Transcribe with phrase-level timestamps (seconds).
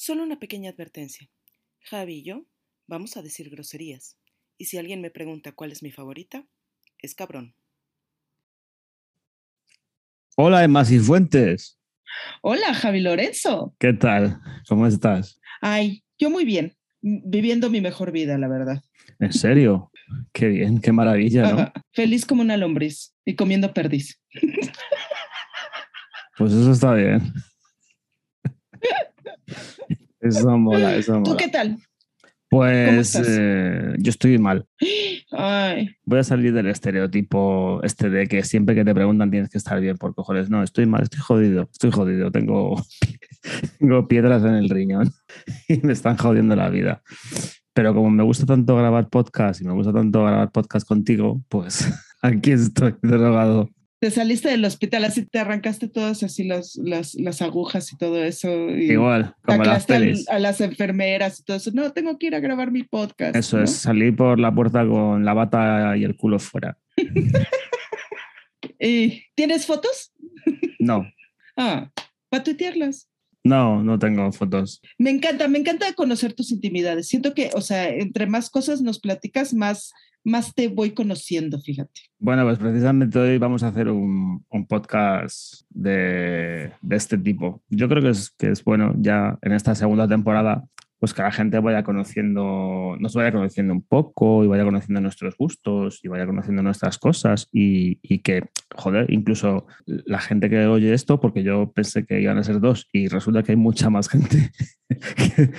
[0.00, 1.28] Solo una pequeña advertencia.
[1.80, 2.46] Javi y yo
[2.86, 4.16] vamos a decir groserías.
[4.56, 6.46] Y si alguien me pregunta cuál es mi favorita,
[7.00, 7.56] es cabrón.
[10.36, 11.80] Hola, Emma Cifuentes.
[12.42, 13.74] Hola, Javi Lorenzo.
[13.80, 14.40] ¿Qué tal?
[14.68, 15.40] ¿Cómo estás?
[15.60, 16.76] Ay, yo muy bien.
[17.00, 18.80] Viviendo mi mejor vida, la verdad.
[19.18, 19.90] ¿En serio?
[20.32, 21.72] Qué bien, qué maravilla, ¿no?
[21.92, 24.20] Feliz como una lombriz y comiendo perdiz.
[26.36, 27.34] Pues eso está bien.
[30.28, 31.24] Eso mola, eso mola.
[31.24, 31.78] ¿Tú qué tal?
[32.50, 34.66] Pues eh, yo estoy mal.
[35.30, 35.90] Ay.
[36.04, 39.78] Voy a salir del estereotipo este de que siempre que te preguntan tienes que estar
[39.80, 40.48] bien por cojones.
[40.48, 42.30] No, estoy mal, estoy jodido, estoy jodido.
[42.30, 42.82] Tengo,
[43.78, 45.12] tengo piedras en el riñón
[45.68, 47.02] y me están jodiendo la vida.
[47.74, 51.86] Pero como me gusta tanto grabar podcast y me gusta tanto grabar podcast contigo, pues
[52.22, 53.68] aquí estoy drogado
[54.00, 58.22] te saliste del hospital, así te arrancaste todas así las, las, las agujas y todo
[58.22, 58.70] eso.
[58.70, 59.86] Y Igual, como las
[60.28, 61.70] A, las enfermeras y todo eso.
[61.74, 63.34] No, tengo que ir a grabar mi podcast.
[63.34, 66.78] Eso es, salí por la puerta con la bata y el culo fuera.
[68.80, 70.12] ¿Y ¿Tienes fotos?
[70.78, 71.04] No.
[71.56, 71.90] ah,
[72.28, 73.08] para tuitearlas.
[73.48, 74.80] No, no tengo fotos.
[74.98, 77.08] Me encanta, me encanta conocer tus intimidades.
[77.08, 79.92] Siento que, o sea, entre más cosas nos platicas, más
[80.24, 82.02] más te voy conociendo, fíjate.
[82.18, 87.62] Bueno, pues precisamente hoy vamos a hacer un, podcast de, este tipo.
[87.68, 90.64] Yo creo que es, que es bueno ya en esta segunda temporada
[90.98, 95.36] pues que la gente vaya conociendo, nos vaya conociendo un poco y vaya conociendo nuestros
[95.36, 100.92] gustos y vaya conociendo nuestras cosas y, y, que, joder, incluso la gente que oye
[100.92, 104.08] esto, porque yo pensé que iban a ser dos y resulta que hay mucha más
[104.08, 104.50] gente
[104.88, 105.50] que,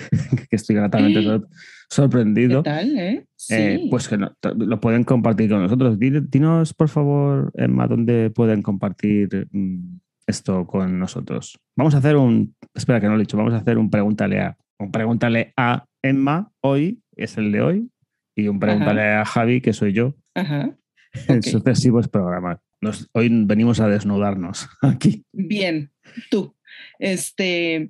[0.52, 1.22] estoy gratamente
[1.90, 2.62] sorprendido.
[2.64, 3.26] ¿Qué tal, eh?
[3.50, 5.98] eh pues que lo pueden compartir con nosotros.
[5.98, 11.58] Dinos, por favor, Emma, dónde pueden compartir mm, esto con nosotros.
[11.78, 14.42] Vamos a hacer un, espera que no lo he dicho, vamos a hacer un pregúntale
[14.42, 17.92] a un pregúntale a Emma hoy, es el de hoy,
[18.36, 20.16] y un pregúntale a Javi, que soy yo,
[21.28, 22.60] en sucesivos programas.
[23.14, 25.26] hoy venimos a desnudarnos aquí.
[25.34, 25.92] Bien,
[26.32, 26.56] tú.
[26.98, 27.90] Este,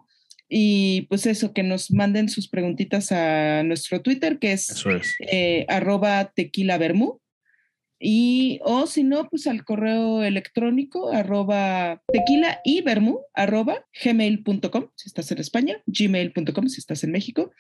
[0.50, 4.84] y pues eso, que nos manden sus preguntitas a nuestro Twitter, que es,
[5.32, 6.78] eh, arroba tequila
[8.00, 15.10] y, o si no, pues al correo electrónico arroba tequila y vermú arroba gmail.com si
[15.10, 17.52] estás en España, gmail.com si estás en México.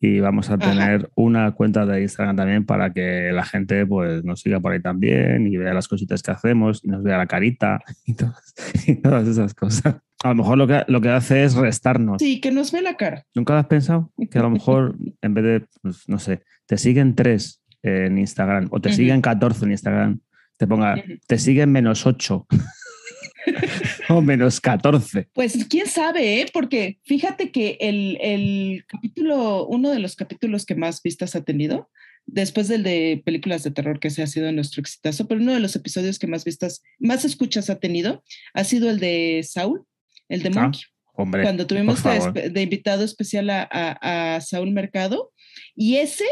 [0.00, 4.40] Y vamos a tener una cuenta de Instagram también para que la gente pues nos
[4.40, 7.80] siga por ahí también y vea las cositas que hacemos y nos vea la carita
[8.04, 9.96] y todas, esas cosas.
[10.22, 12.16] A lo mejor lo que, lo que hace es restarnos.
[12.18, 13.24] Sí, que nos ve la cara.
[13.34, 14.12] ¿Nunca lo has pensado?
[14.30, 18.68] Que a lo mejor en vez de, pues, no sé, te siguen tres en Instagram
[18.70, 20.20] o te siguen 14 en Instagram,
[20.56, 20.96] te ponga,
[21.26, 22.46] te siguen menos 8
[24.08, 25.28] o menos 14.
[25.34, 26.46] Pues quién sabe, ¿eh?
[26.52, 31.90] porque fíjate que el, el, capítulo, uno de los capítulos que más vistas ha tenido,
[32.24, 35.60] después del de películas de terror que se ha sido nuestro exitazo, pero uno de
[35.60, 38.24] los episodios que más vistas, más escuchas ha tenido,
[38.54, 39.84] ha sido el de Saúl,
[40.30, 40.82] el de ah, Monkey.
[41.12, 45.32] hombre, cuando tuvimos de, invitado especial a, a, a Saúl Mercado.
[45.76, 46.24] Y ese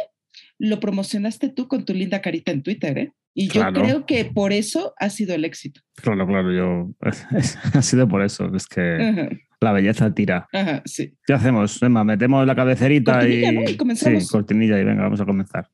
[0.59, 3.13] lo promocionaste tú con tu linda carita en Twitter, ¿eh?
[3.35, 5.81] Y yo creo que por eso ha sido el éxito.
[5.97, 6.91] Claro, claro, yo
[7.75, 10.49] ha sido por eso, es que la belleza tira.
[10.53, 11.15] Ajá, sí.
[11.27, 12.05] ¿Qué hacemos, Emma?
[12.05, 13.71] Metemos la cabecería y...
[13.71, 14.25] y comenzamos.
[14.25, 15.69] Sí, cortinilla y venga, vamos a comenzar.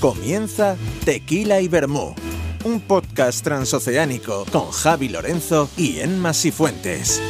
[0.00, 2.16] Comienza Tequila y Vermú
[2.64, 7.20] un podcast transoceánico con Javi Lorenzo y Enma Sifuentes.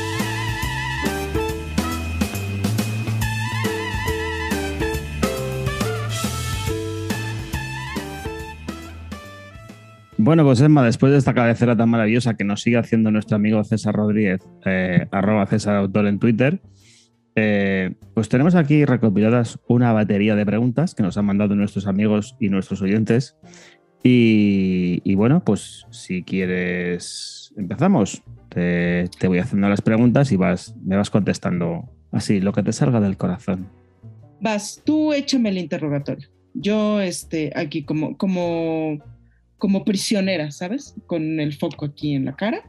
[10.18, 13.64] Bueno, pues Emma, después de esta cabecera tan maravillosa que nos sigue haciendo nuestro amigo
[13.64, 16.60] César Rodríguez, eh, arroba César Autor en Twitter,
[17.34, 22.36] eh, pues tenemos aquí recopiladas una batería de preguntas que nos han mandado nuestros amigos
[22.38, 23.36] y nuestros oyentes
[24.02, 28.22] y, bueno, pues si quieres, empezamos.
[28.48, 33.00] Te, voy haciendo las preguntas y vas, me vas contestando así, lo que te salga
[33.00, 33.68] del corazón.
[34.40, 36.28] Vas, tú échame el interrogatorio.
[36.52, 38.98] Yo, este, aquí como, como,
[39.56, 40.94] como prisionera, ¿sabes?
[41.06, 42.62] Con el foco aquí en la cara,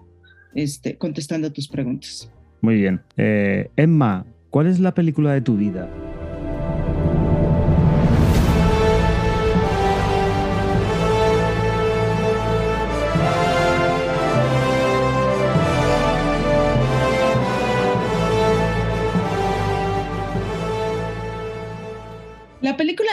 [0.55, 2.31] este, contestando tus preguntas.
[2.61, 3.01] Muy bien.
[3.17, 5.89] Eh, Emma, ¿cuál es la película de tu vida?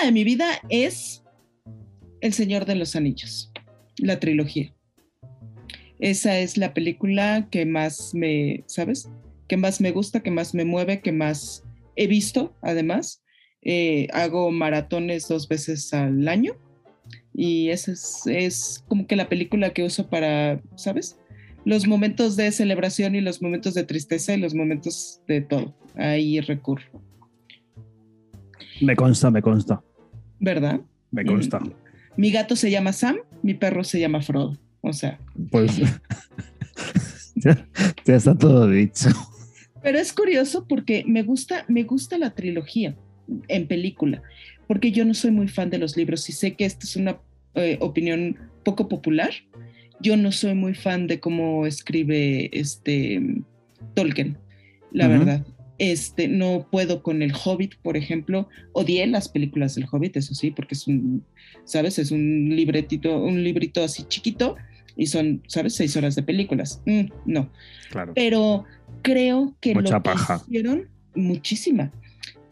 [0.04, 1.22] De mi vida es
[2.20, 3.52] El Señor de los Anillos.
[3.98, 4.74] la trilogía.
[5.98, 9.10] Esa es la película que más me, ¿sabes?
[9.46, 11.64] Que más me gusta, que más me mueve, que más
[11.96, 13.22] he visto, además.
[13.62, 16.56] Eh, hago maratones dos veces al año
[17.34, 21.18] y esa es, es, como que la película que uso para, ¿sabes?
[21.66, 25.74] Los momentos de celebración y los momentos de tristeza y los momentos de todo.
[25.94, 27.02] Ahí recurro.
[28.80, 29.82] Me consta, me consta.
[30.40, 30.80] ¿Verdad?
[31.10, 31.60] Me consta.
[32.16, 34.58] Mi gato se llama Sam, mi perro se llama Frodo.
[34.80, 35.20] O sea.
[35.50, 35.76] Pues
[37.36, 37.66] ya,
[38.06, 39.10] está todo dicho.
[39.82, 42.96] Pero es curioso porque me gusta, me gusta la trilogía
[43.48, 44.22] en película,
[44.66, 47.18] porque yo no soy muy fan de los libros y sé que esta es una
[47.54, 49.30] eh, opinión poco popular.
[50.00, 53.42] Yo no soy muy fan de cómo escribe este
[53.94, 54.38] Tolkien,
[54.92, 55.46] la verdad.
[55.80, 58.50] Este, no puedo con el Hobbit, por ejemplo.
[58.74, 61.24] Odié las películas del Hobbit, eso sí, porque es un,
[61.64, 61.98] ¿sabes?
[61.98, 64.56] Es un libretito, un librito así chiquito
[64.94, 65.74] y son, ¿sabes?
[65.74, 66.82] Seis horas de películas.
[66.84, 67.50] Mm, no.
[67.90, 68.12] Claro.
[68.14, 68.66] Pero
[69.00, 70.10] creo que lo que
[70.44, 71.90] hicieron, muchísima,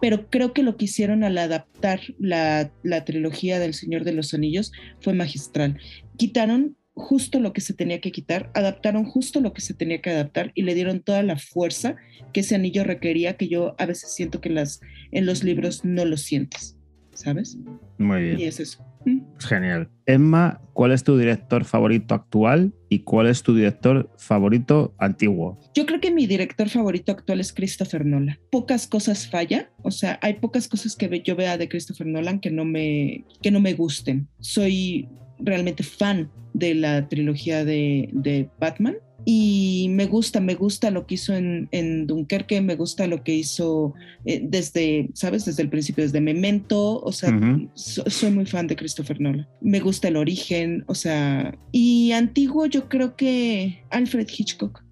[0.01, 4.33] pero creo que lo que hicieron al adaptar la, la trilogía del Señor de los
[4.33, 5.79] Anillos fue magistral.
[6.17, 10.11] Quitaron justo lo que se tenía que quitar, adaptaron justo lo que se tenía que
[10.11, 11.97] adaptar y le dieron toda la fuerza
[12.33, 14.81] que ese anillo requería, que yo a veces siento que las,
[15.13, 16.77] en los libros no lo sientes,
[17.15, 17.57] ¿sabes?
[17.99, 18.41] Muy bien.
[18.41, 18.85] Y es eso.
[19.05, 19.21] Mm.
[19.39, 19.89] Genial.
[20.07, 25.59] Emma, ¿cuál es tu director favorito actual y cuál es tu director favorito antiguo?
[25.75, 28.39] Yo creo que mi director favorito actual es Christopher Nolan.
[28.51, 32.51] Pocas cosas falla, o sea, hay pocas cosas que yo vea de Christopher Nolan que
[32.51, 34.29] no me, que no me gusten.
[34.41, 35.09] Soy
[35.41, 41.35] realmente fan de la trilogía de, Batman y me gusta, me gusta lo que hizo
[41.35, 43.95] en, Dunkerque, me gusta lo que hizo
[44.25, 45.45] eh, desde, ¿sabes?
[45.45, 47.39] Desde el principio, desde Memento, o sea,
[47.75, 49.47] soy muy fan de Christopher Nolan.
[49.61, 54.83] Me gusta el origen, o sea, y antiguo yo creo que Alfred Hitchcock.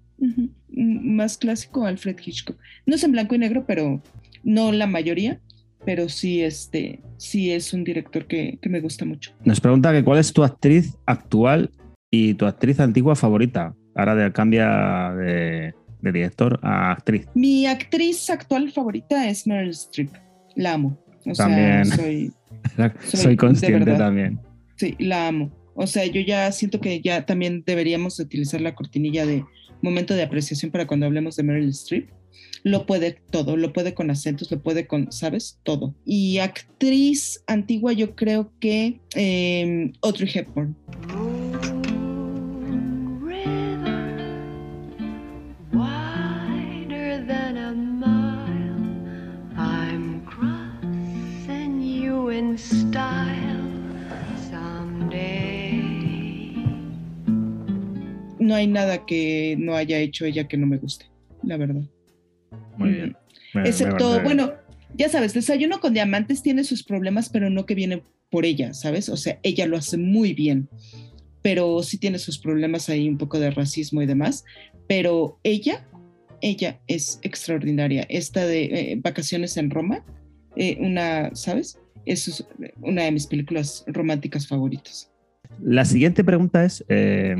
[0.69, 2.57] Más clásico Alfred Hitchcock.
[2.85, 4.03] No es en blanco y negro, pero
[4.43, 5.41] no la mayoría
[5.87, 9.31] pero sí, este, sí es un director que, me gusta mucho.
[9.45, 11.71] Nos pregunta que cuál es tu actriz actual
[12.11, 13.73] y tu actriz antigua favorita.
[13.95, 17.29] Ahora de, cambia de, director a actriz.
[17.35, 20.11] Mi actriz actual favorita es Meryl Streep.
[20.57, 21.01] La amo.
[21.37, 21.85] también.
[21.85, 22.33] soy,
[23.07, 24.41] soy, consciente también.
[24.75, 25.49] Sí, la amo.
[25.73, 29.45] O sea, yo ya siento que ya también deberíamos utilizar la cortinilla de
[29.81, 32.09] momento de apreciación para cuando hablemos de Meryl Streep
[32.63, 35.59] lo puede todo, lo puede con acentos, lo puede con, ¿sabes?
[35.63, 35.95] Todo.
[36.05, 40.75] Y actriz antigua yo creo que eh, Audrey Hepburn.
[58.39, 61.05] No hay nada que no haya hecho ella que no me guste,
[61.43, 61.81] la verdad.
[62.77, 63.17] Muy bien.
[63.53, 64.53] Excepto, bueno,
[64.95, 69.09] ya sabes, Desayuno con Diamantes tiene sus problemas, pero no que viene por ella, ¿sabes?
[69.09, 70.69] O sea, ella lo hace muy bien,
[71.41, 74.43] pero sí tiene sus problemas ahí, un poco de racismo y demás,
[74.87, 75.87] pero ella,
[76.41, 78.05] ella es extraordinaria.
[78.09, 80.03] Esta de eh, Vacaciones en Roma,
[80.55, 81.79] eh, una, ¿sabes?
[82.05, 82.45] Es
[82.81, 85.11] una de mis películas románticas favoritas.
[85.61, 87.35] La siguiente pregunta es, eh,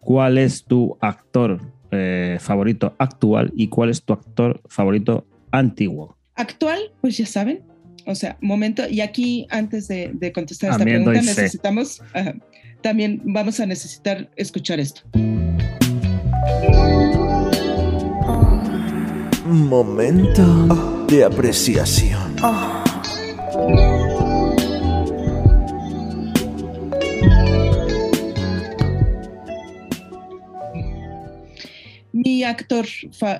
[0.00, 6.16] ¿cuál es tu actor eh, favorito actual y cuál es tu actor favorito antiguo?
[6.34, 7.62] Actual, pues ya saben.
[8.06, 12.02] O sea, momento, y aquí antes de, contestar esta pregunta necesitamos,
[12.80, 15.02] también vamos a necesitar escuchar esto.
[19.44, 22.36] Momento de apreciación.
[32.40, 32.86] Mi actor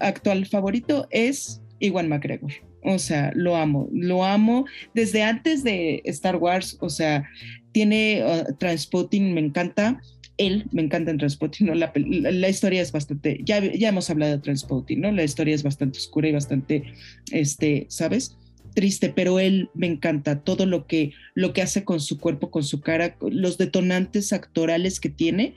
[0.03, 2.53] actual favorito es Iwan McGregor.
[2.85, 6.77] O sea, lo amo, lo amo desde antes de Star Wars.
[6.83, 7.27] O sea,
[7.73, 10.03] tiene uh, Transpotting, me encanta.
[10.37, 11.75] Él me encanta en Transpotting, ¿no?
[11.75, 15.13] La, historia es bastante, ya, ya hemos hablado de Transpotting, ¿no?
[15.13, 16.85] La historia es bastante oscura y bastante,
[17.33, 18.37] este, ¿sabes?
[18.75, 22.63] triste, pero él me encanta todo lo que, lo que hace con su cuerpo, con
[22.63, 25.55] su cara, los detonantes actorales que tiene,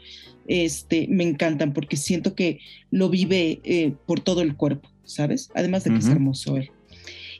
[0.48, 2.60] este, me encantan porque siento que
[2.92, 5.50] lo vive eh, por todo el cuerpo, ¿sabes?
[5.56, 6.72] Además de que es hermoso él.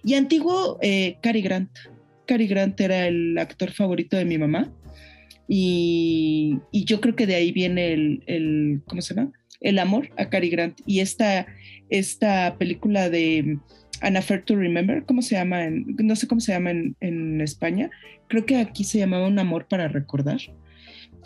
[0.04, 1.72] Y antiguo, eh, Cary Grant.
[2.26, 4.72] Cary Grant era el actor favorito de mi mamá
[5.48, 9.32] y, yo creo que de ahí viene el, ¿cómo se llama?
[9.62, 10.80] El amor a Cary Grant.
[10.86, 11.48] Y esta,
[11.90, 13.58] esta película de
[14.02, 15.66] An Affair to Remember, ¿cómo se llama?
[15.66, 17.90] En, no sé cómo se llama en, en, España.
[18.28, 20.40] Creo que aquí se llamaba Un Amor para Recordar,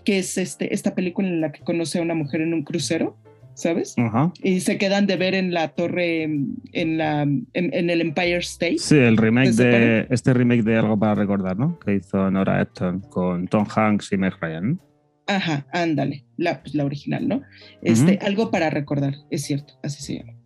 [0.08, 3.18] que es este, esta película en la que conoce a una mujer en un crucero,
[3.56, 3.94] ¿sabes?
[4.42, 8.78] Y se quedan de ver en la torre, en, la, en, el Empire State.
[8.78, 11.78] Sí, el remake de, este remake de Algo para Recordar, ¿no?
[11.80, 14.80] Que hizo Nora Easton con Tom Hanks y Meg Ryan.
[15.26, 17.42] Ajá, ándale, la, pues, la original, ¿no?
[17.82, 20.40] Este, Algo para recordar, es cierto, así se llama.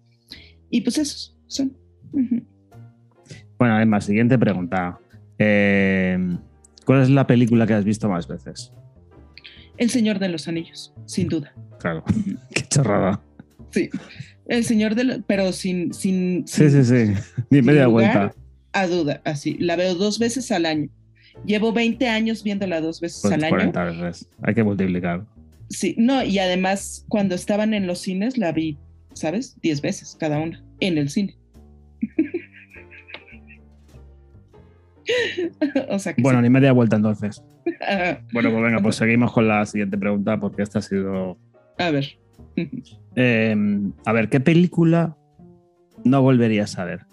[0.71, 1.77] Y pues esos son.
[3.59, 4.97] Bueno, además, siguiente pregunta.
[5.37, 6.17] Eh,
[6.83, 8.73] ¿Cuál es la película que has visto más veces?
[9.81, 11.51] El Señor de los Anillos, sin duda.
[11.79, 12.03] Claro,
[12.53, 13.19] qué chorrada.
[13.71, 13.89] Sí,
[14.47, 15.19] El Señor de los...
[15.25, 15.91] pero sin...
[15.91, 17.13] sin, sí, sí, sí,
[17.49, 18.31] ni media vuelta.
[18.73, 19.57] A duda, así.
[19.57, 20.87] La veo dos veces al año.
[21.45, 24.03] Llevo 20 años viéndola dos veces pues al 40 año.
[24.03, 25.25] veces, hay que multiplicar.
[25.69, 28.77] Sí, no, y además cuando estaban en los cines la vi,
[29.13, 29.57] ¿sabes?
[29.63, 31.35] 10 veces cada una, en el cine.
[36.19, 37.41] bueno, ni media vuelta entonces.
[38.33, 41.37] bueno, pues venga, pues seguimos con la siguiente pregunta porque esta ha sido...
[41.77, 42.17] A ver.
[43.15, 45.17] Em, a ver, ¿qué película
[46.03, 47.05] no volverías a ver?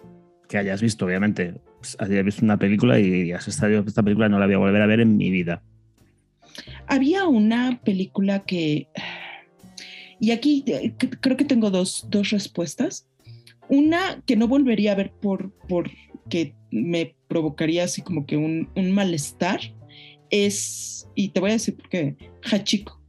[0.49, 1.61] Que hayas visto, obviamente.
[1.79, 4.83] Pues, hayas visto una película y dirías, esta, esta película no la voy a volver
[4.83, 5.63] a ver en mi vida.
[6.87, 8.89] Había una película que...
[10.21, 13.09] Y aquí eh, creo que tengo dos, dos respuestas.
[13.69, 19.61] Una que no volvería a ver por, porque me provocaría así como que un, malestar
[20.31, 22.17] es, y te voy a decir por qué,
[22.51, 23.01] Hachiko,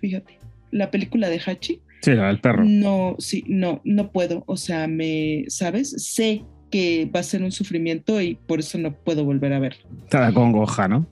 [0.00, 0.38] fíjate,
[0.70, 1.80] la película de Hachi.
[2.02, 2.64] Sí, la del perro.
[2.64, 5.90] No, sí, no, no puedo, o sea, me, ¿sabes?
[5.90, 9.88] Sé que va a ser un sufrimiento y por eso no puedo volver a verlo.
[10.04, 11.06] Está congoja, ¿no?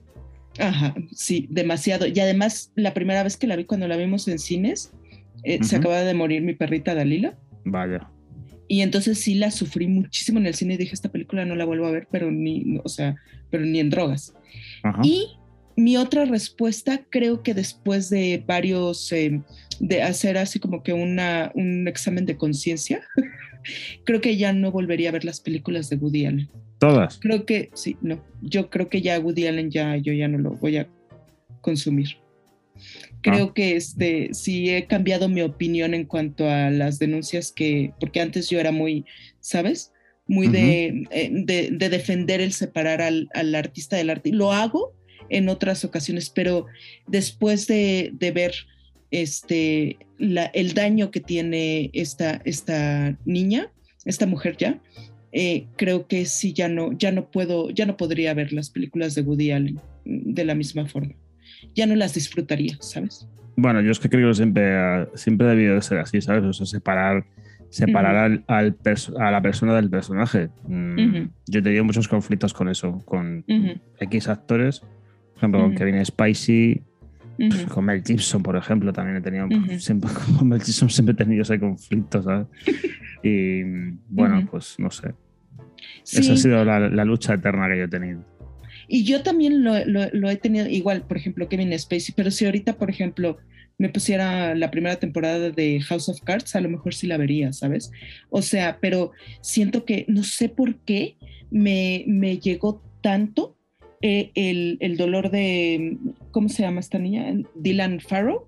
[0.59, 2.07] Ajá, sí, demasiado.
[2.07, 4.93] Y además, la primera vez que la vi cuando la vimos en cines,
[5.43, 7.37] eh, se acaba de morir mi perrita Dalila.
[7.65, 8.09] Vaya.
[8.67, 11.65] Y entonces sí la sufrí muchísimo en el cine y dije, esta película no la
[11.65, 13.15] vuelvo a ver, pero ni, o sea,
[13.49, 14.33] pero ni en drogas.
[15.03, 15.27] Y
[15.77, 19.41] mi otra respuesta, creo que después de varios, eh,
[19.79, 23.03] de hacer así como que una, un examen de conciencia,
[24.03, 26.49] creo que ya no volvería a ver las películas de Woody Allen.
[26.79, 27.19] Todas.
[27.19, 28.23] Creo que sí, no.
[28.41, 30.87] Yo creo que ya Woody Allen ya, yo ya no lo voy a
[31.61, 32.17] consumir.
[33.21, 38.21] Creo que este, sí he cambiado mi opinión en cuanto a las denuncias que, porque
[38.21, 39.05] antes yo era muy,
[39.41, 39.91] ¿sabes?
[40.27, 44.31] Muy eh, de, de, defender el separar al, al, artista del arte.
[44.31, 44.93] Lo hago
[45.29, 46.65] en otras ocasiones, pero
[47.07, 48.53] después de, de ver
[49.11, 53.71] este, la, el daño que tiene esta, esta niña,
[54.05, 54.79] esta mujer ya,
[55.31, 59.15] eh, creo que sí ya no, ya no puedo, ya no podría ver las películas
[59.15, 61.15] de Woody Allen de la misma forma
[61.75, 63.27] ya no las disfrutaría, ¿sabes?
[63.55, 66.43] Bueno, yo es que creo que siempre, siempre ha debido de ser así, ¿sabes?
[66.43, 67.25] O sea, separar,
[67.69, 68.77] separar al,
[69.19, 70.49] a la persona del personaje.
[70.67, 73.43] Mm, yo he tenido muchos conflictos con eso, con
[73.99, 74.83] X actores,
[75.37, 76.81] por ejemplo, con Kevin Spacey,
[77.69, 79.47] con Mel Gibson, por ejemplo, también he tenido,
[79.79, 82.47] siempre, con Mel Gibson siempre he tenido ese conflicto, ¿sabes?
[83.23, 83.63] Y
[84.09, 85.13] bueno, pues no sé.
[86.03, 88.23] Esa ha sido la, la lucha eterna que yo he tenido.
[88.87, 92.77] Y yo también lo, lo, he tenido igual, por ejemplo, Kevin Spacey, pero si ahorita,
[92.77, 93.37] por ejemplo,
[93.79, 97.51] me pusiera la primera temporada de House of Cards, a lo mejor sí la vería,
[97.53, 97.91] ¿sabes?
[98.29, 101.17] O sea, pero siento que no sé por qué
[101.49, 103.56] me, me llegó tanto
[104.01, 105.97] eh, el, el, dolor de,
[106.31, 107.33] ¿cómo se llama esta niña?
[107.55, 108.47] Dylan Farrow.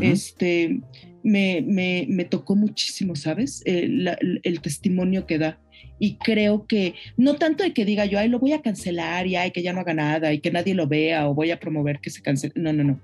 [0.00, 0.80] Este
[1.22, 3.62] me, me, me, tocó muchísimo, ¿sabes?
[3.66, 5.60] el, el testimonio que da
[5.98, 9.36] y creo que no tanto de que diga yo, ay, lo voy a cancelar y
[9.36, 12.00] ay, que ya no haga nada y que nadie lo vea o voy a promover
[12.00, 12.52] que se cancele.
[12.56, 13.00] No, no, no.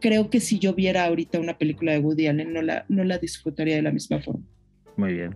[0.00, 3.18] Creo que si yo viera ahorita una película de Woody Allen, no la, no la
[3.18, 4.44] disfrutaría de la misma forma.
[4.96, 5.34] Muy bien.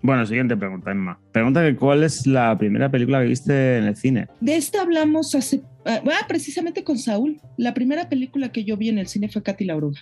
[0.00, 1.20] Bueno, siguiente pregunta, Emma.
[1.32, 4.28] Pregunta que cuál es la primera película que viste en el cine.
[4.40, 7.40] De esta hablamos hace, ah, ah precisamente con Saúl.
[7.56, 10.00] La primera película que yo vi en el cine fue Katy la Oruga.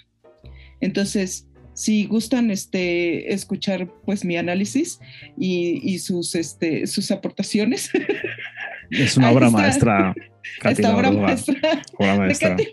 [0.80, 4.98] Entonces, si gustan este, escuchar pues mi análisis
[5.36, 7.90] y, sus, este, sus aportaciones.
[8.90, 10.14] Es una obra maestra.
[10.64, 12.72] esta obra maestra, de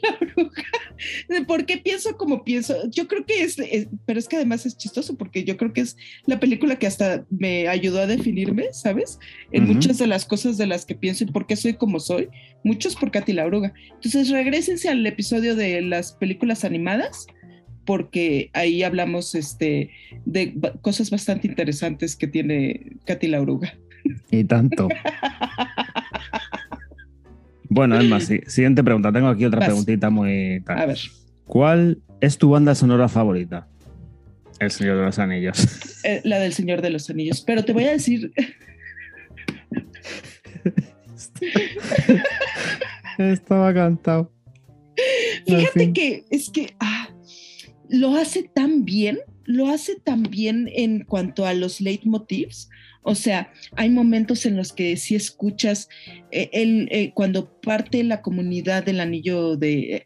[1.40, 2.76] la ¿Por qué pienso como pienso?
[2.90, 3.58] Yo creo que es,
[4.06, 7.26] pero es que además es chistoso porque yo creo que es la película que hasta
[7.30, 9.20] me ayudó a definirme, ¿sabes?
[9.52, 12.30] En muchas de las cosas de las que pienso y por qué soy como soy,
[12.64, 13.74] muchos por Katy la Oruga.
[13.96, 17.28] Entonces regresense al episodio de las películas animadas
[17.86, 19.92] porque ahí hablamos este,
[20.26, 23.74] de cosas bastante interesantes que tiene Katy la oruga.
[24.32, 24.90] Y tanto.
[27.74, 29.12] bueno, Emma, siguiente pregunta.
[29.12, 30.64] Tengo aquí otra preguntita muy...
[30.68, 31.00] A ver.
[31.46, 33.68] ¿Cuál es tu banda sonora favorita?
[34.60, 36.06] El Señor de los Anillos.
[36.06, 37.42] Eh, la del Señor de los Anillos.
[37.42, 38.32] Pero te voy a decir,
[43.18, 44.32] Estaba cantado.
[45.46, 47.10] Fíjate que es que ah,
[47.90, 52.70] lo hace tan bien, lo hace tan bien en cuanto a los leitmotivs.
[53.04, 55.90] O sea, hay momentos en los que si escuchas,
[56.32, 60.06] eh, eh, cuando parte la comunidad del anillo de,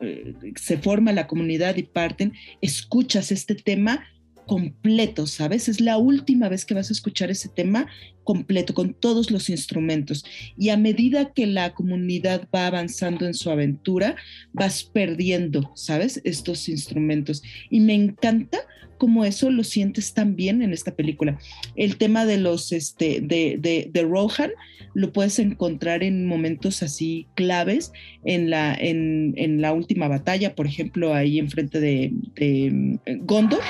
[0.00, 4.04] eh, se forma la comunidad y parten, escuchas este tema
[4.46, 5.68] completo, ¿sabes?
[5.68, 7.86] Es la última vez que vas a escuchar ese tema
[8.24, 10.24] completo, con todos los instrumentos.
[10.56, 14.16] Y a medida que la comunidad va avanzando en su aventura,
[14.52, 16.20] vas perdiendo, ¿sabes?
[16.24, 17.42] Estos instrumentos.
[17.70, 18.58] Y me encanta
[18.98, 21.38] cómo eso lo sientes tan bien en esta película.
[21.76, 24.50] El tema de los, este, de, de, Rohan
[24.94, 27.92] lo puedes encontrar en momentos así claves
[28.24, 33.60] en la, en, en la última batalla, por ejemplo, ahí enfrente de, de mm, Gondor.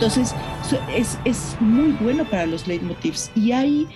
[0.00, 0.34] Entonces,
[0.88, 3.30] es, es, muy bueno para los leitmotivs.
[3.36, 3.86] Y hay,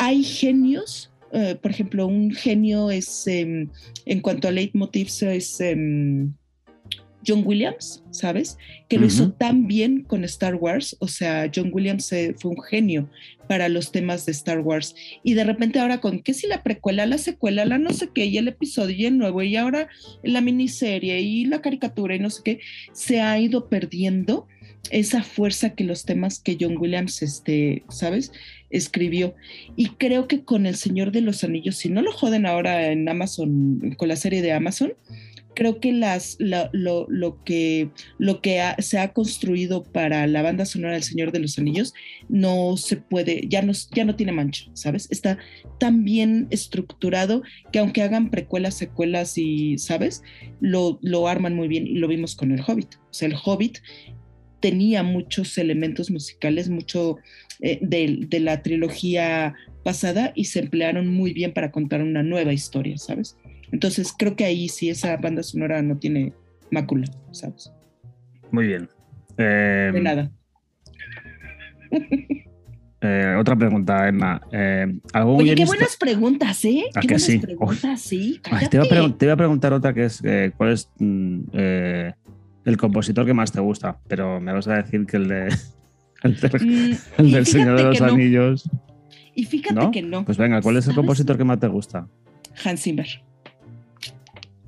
[0.00, 3.68] hay genios, uh, por ejemplo, un genio es, um,
[4.06, 6.32] en cuanto a leitmotivs, es um,
[7.26, 8.56] John Williams, ¿sabes?
[8.88, 9.12] Que lo uh -huh.
[9.12, 10.96] hizo tan bien con Star Wars.
[11.00, 13.10] O sea, John Williams eh, fue un genio
[13.46, 14.94] para los temas de Star Wars.
[15.22, 18.24] Y de repente ahora con que si la precuela, la secuela, la no sé qué,
[18.24, 19.88] y el episodio y el nuevo, y ahora
[20.22, 22.60] la miniserie y la caricatura y no sé qué,
[22.94, 24.48] se ha ido perdiendo
[24.90, 28.32] esa fuerza que los temas que John Williams, este, ¿sabes?
[28.70, 29.34] Escribió.
[29.76, 33.08] Y creo que con El Señor de los Anillos, si no lo joden ahora en
[33.08, 34.94] Amazon, con la serie de Amazon,
[35.54, 40.64] creo que las, lo, lo, lo que, lo que se ha construido para la banda
[40.64, 41.92] sonora del Señor de los Anillos
[42.28, 45.08] no se puede, ya no, ya no tiene mancha, ¿sabes?
[45.10, 45.38] Está
[45.78, 50.22] tan bien estructurado que aunque hagan precuelas, secuelas y, ¿sabes?
[50.60, 52.94] Lo, lo arman muy bien y lo vimos con El Hobbit.
[52.94, 53.78] O sea, El Hobbit
[54.60, 57.18] tenía muchos elementos musicales, mucho
[57.60, 62.52] eh, de, de, la trilogía pasada y se emplearon muy bien para contar una nueva
[62.52, 63.36] historia, ¿sabes?
[63.72, 66.32] Entonces creo que ahí sí esa banda sonora no tiene
[66.70, 67.72] mácula, ¿sabes?
[68.50, 68.88] Muy bien.
[69.38, 70.30] Eh, de nada.
[73.02, 74.42] Eh, otra pregunta, Emma.
[75.14, 76.84] ¿algún Oye, qué buenas preguntas, ¿eh?
[76.94, 77.38] ¿A qué que buenas sí?
[77.38, 78.40] preguntas, sí.
[78.50, 81.40] Ay, te, iba a te, iba a preguntar otra que es, eh, ¿cuál es mm,
[82.70, 83.98] el compositor que más te gusta?
[84.08, 85.54] Pero me vas a decir que el de...
[86.22, 88.12] El, de, Mm, el del Señor de los que no.
[88.12, 88.68] Anillos.
[89.34, 89.90] Y fíjate ¿No?
[89.90, 90.22] que no.
[90.24, 90.96] Pues venga, ¿cuál es el ¿Sabes?
[90.96, 92.06] compositor que más te gusta?
[92.62, 93.06] Hans Zimmer.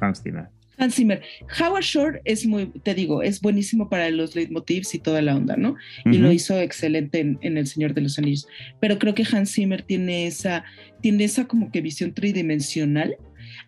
[0.00, 0.48] Hans Zimmer.
[0.78, 1.20] Hans Zimmer.
[1.60, 5.56] Howard Shore es muy, te digo, es buenísimo para los leitmotivs y toda la onda,
[5.56, 5.76] ¿no?
[6.06, 8.48] Y lo hizo excelente en, en El Señor de los Anillos.
[8.80, 10.64] Pero creo que Hans Zimmer tiene esa,
[11.02, 13.16] tiene esa como que visión tridimensional.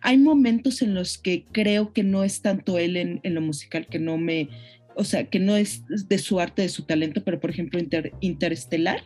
[0.01, 3.87] Hay momentos en los que creo que no es tanto él en, en lo musical,
[3.87, 4.49] que no me,
[4.95, 8.13] o sea, que no es de su arte, de su talento, pero por ejemplo, Inter-
[8.21, 9.03] Interestelar,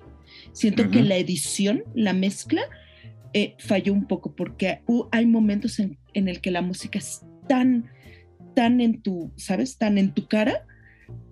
[0.54, 2.62] siento que la edición, la mezcla,
[3.34, 7.90] eh, falló un poco porque hay momentos en, en el que la música es tan,
[8.56, 9.78] tan en tu, ¿sabes?
[9.78, 10.66] Tan en tu cara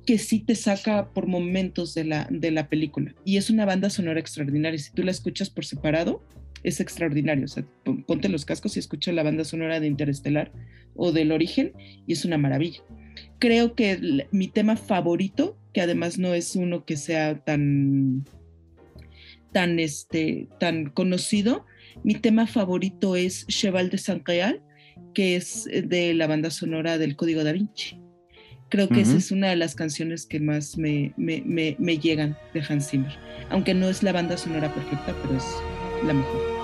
[0.05, 3.13] que sí te saca por momentos de la, de la película.
[3.25, 4.79] Y es una banda sonora extraordinaria.
[4.79, 6.23] Si tú la escuchas por separado,
[6.67, 7.45] es extraordinario.
[7.45, 10.51] O sea, pon- ponte los cascos y escucha la banda sonora de Interestelar
[10.95, 11.73] o del Origen
[12.05, 12.81] y es una maravilla.
[13.39, 18.25] Creo que el- mi tema favorito, que además no es uno que sea tan
[19.53, 21.65] tan este tan conocido,
[22.03, 24.61] mi tema favorito es Cheval de Saint Real,
[25.13, 27.99] que es eh, de la banda sonora del Código da Vinci.
[28.69, 32.37] Creo que esa es una de las canciones que más me, me, me, me llegan
[32.53, 33.13] de Hans Zimmer.
[33.49, 35.45] Aunque no es la banda sonora perfecta, pero es
[36.05, 36.56] la mejor.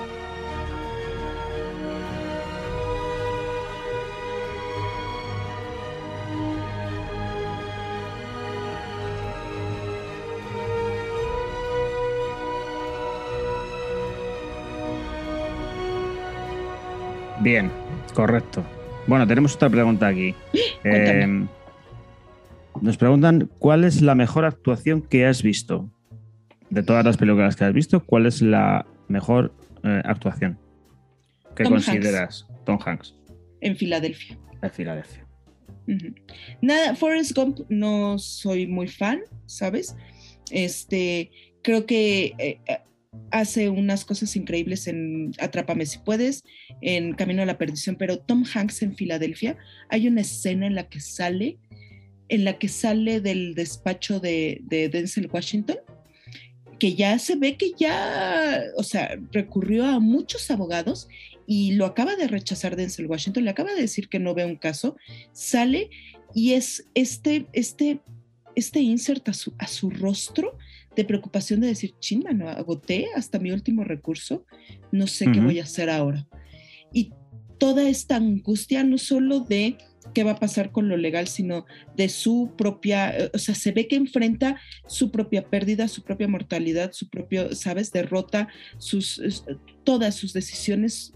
[17.43, 17.69] Bien,
[18.13, 18.63] correcto.
[19.05, 20.33] Bueno, tenemos otra pregunta aquí.
[20.85, 21.45] Eh,
[22.81, 25.89] nos preguntan cuál es la mejor actuación que has visto.
[26.69, 29.53] De todas las películas que has visto, ¿cuál es la mejor
[29.83, 30.57] eh, actuación
[31.55, 32.47] que Tom consideras?
[32.65, 33.15] Tom Hanks,
[33.61, 34.37] En Filadelfia.
[34.61, 35.25] de Filadelfia.
[36.61, 39.95] Nada, Forrest Gump no soy muy fan, ¿sabes?
[40.51, 42.79] Este, creo que eh, eh,
[43.31, 46.43] hace unas cosas increíbles en Atrápame si puedes,
[46.81, 49.57] en Camino a la Perdición, pero Tom Hanks en Filadelfia,
[49.89, 51.57] hay una escena en la que sale,
[52.29, 55.77] en la que sale del despacho de, de Denzel Washington,
[56.79, 61.07] que ya se ve que ya, o sea, recurrió a muchos abogados
[61.47, 64.57] y lo acaba de rechazar Denzel Washington, le acaba de decir que no ve un
[64.57, 64.95] caso,
[65.31, 65.89] sale
[66.33, 67.99] y es este, este,
[68.55, 70.57] este insert a su, a su rostro
[70.95, 74.45] de preocupación de decir, chin, mano, agoté hasta mi último recurso,
[74.91, 76.27] no sé qué voy a hacer ahora.
[76.91, 77.11] Y
[77.57, 79.77] toda esta angustia, no solo de
[80.13, 83.87] qué va a pasar con lo legal, sino de su propia, o sea, se ve
[83.87, 89.45] que enfrenta su propia pérdida, su propia mortalidad, su propio, ¿sabes?, derrota, sus,
[89.83, 91.13] todas sus decisiones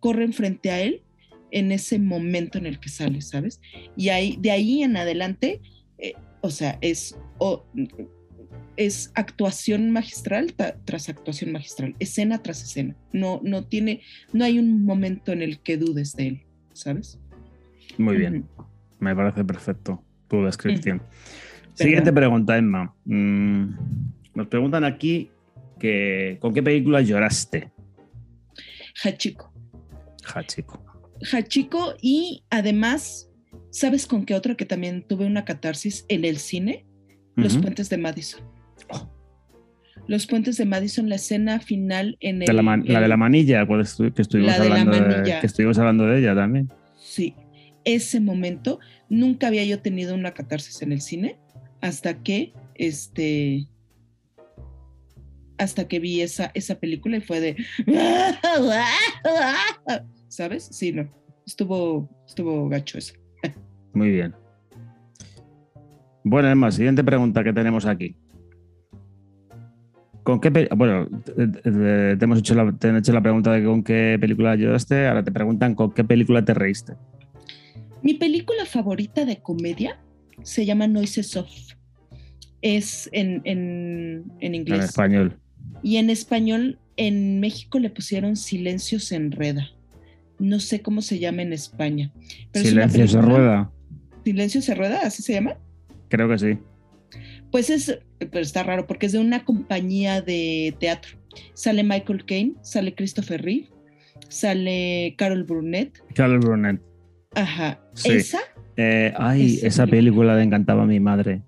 [0.00, 1.02] corren frente a él
[1.50, 3.60] en ese momento en el que sale, ¿sabes?
[3.96, 5.60] Y ahí, de ahí en adelante,
[5.98, 7.16] eh, o sea, es
[8.80, 10.54] es actuación magistral
[10.86, 12.96] tras actuación magistral, escena tras escena.
[13.12, 14.00] No, no tiene,
[14.32, 17.20] no hay un momento en el que dudes de él, ¿sabes?
[17.98, 18.48] Muy bien,
[18.98, 21.02] me parece perfecto tu descripción.
[21.74, 22.94] Siguiente pregunta, Emma.
[23.04, 23.74] Mm,
[24.34, 25.30] nos preguntan aquí
[25.78, 27.70] que ¿con qué película lloraste?
[29.04, 29.52] Hachiko.
[30.34, 30.82] Hachiko.
[31.30, 33.28] Hachiko y además,
[33.68, 36.86] ¿sabes con qué otra que también tuve una catarsis en el cine?
[37.36, 38.59] Los puentes de Madison.
[40.10, 42.46] Los puentes de Madison, la escena final en el.
[42.46, 46.68] la, de la manilla, que, estuvimos hablando de, que estuvimos hablando de ella también.
[46.96, 47.36] Sí,
[47.84, 51.38] ese momento nunca había yo tenido una catarsis en el cine
[51.80, 53.68] hasta que este
[55.58, 57.56] hasta que vi esa, esa película y fue de
[60.26, 60.68] ¿sabes?
[60.72, 61.08] Sí, no.
[61.46, 63.14] Estuvo, estuvo gacho eso.
[63.94, 64.34] Muy bien.
[66.24, 68.16] Bueno, Emma, siguiente pregunta que tenemos aquí.
[70.30, 74.16] ¿Con qué bueno, te, hemos hecho la, te han hecho la pregunta de con qué
[74.20, 76.94] película lloraste, ahora te preguntan con qué película te reíste.
[78.02, 79.98] Mi película favorita de comedia
[80.44, 81.50] se llama Noises Off.
[82.62, 83.42] Es en,
[84.40, 84.78] inglés.
[84.78, 85.38] En español.
[85.82, 89.68] Y en español, en México le pusieron Silencio se enreda.
[90.38, 92.12] No sé cómo se llama en España.
[92.54, 93.72] Silencio se rueda.
[94.24, 95.56] Silencio se rueda, así se llama.
[96.08, 96.58] Creo que sí.
[97.50, 101.18] Pues es, pero está raro porque es de una compañía de teatro.
[101.54, 103.68] Sale Michael Caine, sale Christopher Reeve,
[104.28, 106.02] sale Carol Burnett.
[106.14, 106.80] Carol Burnett.
[107.34, 107.80] Ajá.
[108.04, 108.40] ¿Esa?
[108.76, 111.42] Eh, ay, esa película le encantaba a mi madre.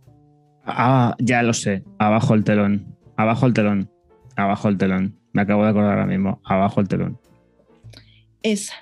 [0.65, 1.83] Ah, ya lo sé.
[1.99, 2.97] Abajo el telón.
[3.17, 3.91] Abajo el telón.
[4.37, 5.19] Abajo el telón.
[5.33, 6.41] Me acabo de acordar ahora mismo.
[6.45, 7.19] Abajo el telón.
[8.43, 8.75] Esa.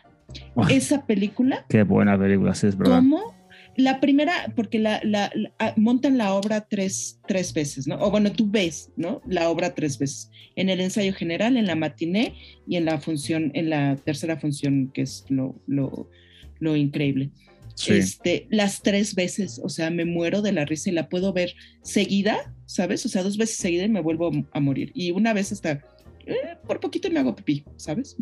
[0.69, 1.65] esa película.
[1.69, 2.97] Qué buena película, sí, es verdad.
[2.97, 3.40] ¿Cómo
[3.81, 5.01] la primera, porque la,
[5.59, 7.97] ah, montan la obra tres, tres, veces, ¿no?
[7.97, 9.21] O bueno, tú ves, ¿no?
[9.27, 10.31] La obra tres veces.
[10.57, 12.35] En el ensayo general, en la matiné
[12.67, 17.31] y en la función, en la tercera función, que es lo, lo, increíble.
[17.89, 21.55] Este, las tres veces, o sea, me muero de la risa y la puedo ver
[21.83, 23.07] seguida, ¿sabes?
[23.07, 24.91] O sea, dos veces seguida y me vuelvo a morir.
[24.95, 25.83] Y una vez hasta,
[26.27, 28.17] eh, por poquito me hago pipí, ¿sabes?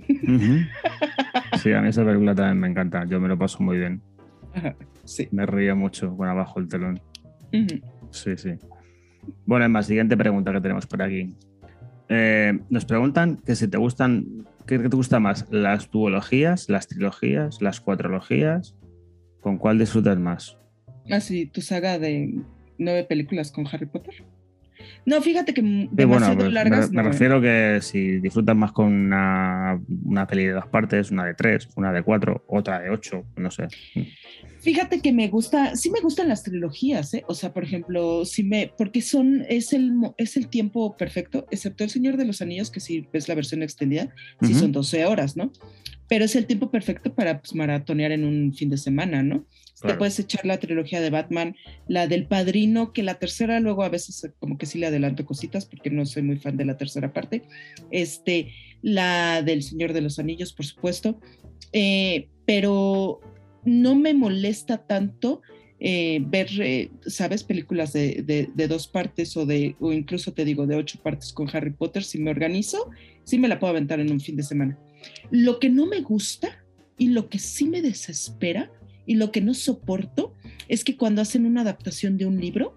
[1.63, 4.01] Sí, a mí esa película también me encanta, yo me lo paso muy bien.
[5.05, 5.27] Sí.
[5.31, 7.01] Me ría mucho con abajo el telón.
[8.11, 8.51] Sí, sí.
[9.47, 11.35] Bueno, Emma, siguiente pregunta que tenemos por aquí.
[12.11, 15.47] Eh, nos preguntan que si te gustan, ¿qué te gusta más?
[15.51, 18.77] ¿Las duologías, las trilogías, las cuatrologías?
[19.41, 20.59] ¿Con cuál disfrutas más?
[21.11, 22.43] Ah, sí, tu saga de
[22.77, 24.27] nueve películas con Harry Potter.
[25.07, 26.91] No, fíjate que demasiado pues, largas.
[26.91, 31.35] Me, refiero que si disfrutas más con una, una, peli de dos partes, una de
[31.35, 33.69] tres, una de cuatro, otra de ocho, no sé.
[34.61, 37.25] Fíjate que me gusta, sí me gustan las trilogías, ¿eh?
[37.29, 41.85] O sea, por ejemplo, sí me, porque son, es el, es el tiempo perfecto, excepto
[41.85, 45.37] El Señor de los Anillos, que si ves la versión extendida, sí son 12 horas,
[45.37, 45.53] ¿no?
[46.09, 49.47] Pero es el tiempo perfecto para pues, maratonear en un fin de semana, ¿no?
[49.87, 51.55] Te puedes echar la trilogía de Batman,
[51.87, 55.67] la del Padrino, que la tercera luego a veces como que sí le adelanto cositas
[55.67, 57.43] porque no soy muy fan de la tercera parte.
[57.91, 61.21] Este, la del Señor de los Anillos, por supuesto.
[61.73, 63.21] Eh, pero
[63.65, 65.43] no me molesta tanto
[65.81, 67.45] eh, ver, eh, ¿sabes?
[67.45, 71.71] Películas de, dos partes o de, o incluso te digo, de ocho partes con Harry
[71.71, 72.03] Potter.
[72.03, 72.91] Si me organizo,
[73.25, 74.79] sí me la puedo aventar en un fin de semana.
[75.31, 76.65] Lo que no me gusta
[76.97, 78.73] y lo que sí me desespera
[79.09, 80.35] y lo que no soporto
[80.69, 82.77] es que cuando hacen una adaptación de un libro,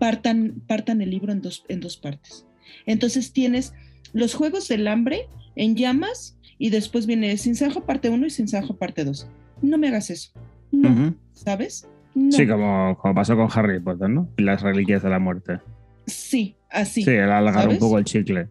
[0.00, 2.44] partan, partan el libro en dos, en dos partes.
[2.86, 3.72] Entonces tienes
[4.12, 9.04] los Juegos del Hambre en llamas y después viene Sinsajo parte 1 y Sinsajo parte
[9.04, 9.28] 2.
[9.62, 10.32] No me hagas eso.
[10.72, 11.88] No, ¿sabes?
[12.30, 14.28] Sí, como, como, pasó con Harry Potter, ¿no?
[14.38, 15.60] Las reliquias de la muerte.
[16.06, 17.04] Sí, así.
[17.04, 18.48] Sí, el alargar un poco el chicle.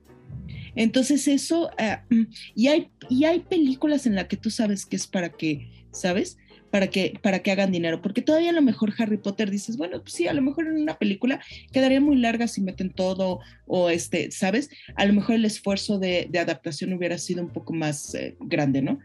[0.73, 1.69] Entonces eso,
[2.09, 2.21] mm,
[2.55, 6.37] y, hay, y hay películas en las que tú sabes que es para que, ¿sabes?
[6.71, 10.01] Para que, para que hagan dinero, porque todavía a lo mejor Harry Potter dices, bueno,
[10.01, 11.39] pues sí, a lo mejor en una película
[11.71, 14.69] quedaría muy larga si meten todo, o este, ¿sabes?
[14.95, 18.99] A lo mejor el esfuerzo de, adaptación hubiera sido un poco más eh, grande, ¿no?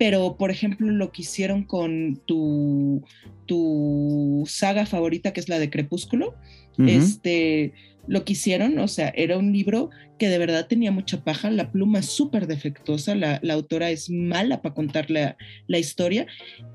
[0.00, 3.04] pero por ejemplo lo que hicieron con tu,
[3.44, 6.36] tu saga favorita, que es la de Crepúsculo,
[6.78, 7.74] este,
[8.10, 11.70] lo que hicieron, o sea, era un libro que de verdad tenía mucha paja, la
[11.70, 15.36] pluma es súper defectuosa, la, autora es mala para contar la,
[15.68, 16.26] la, historia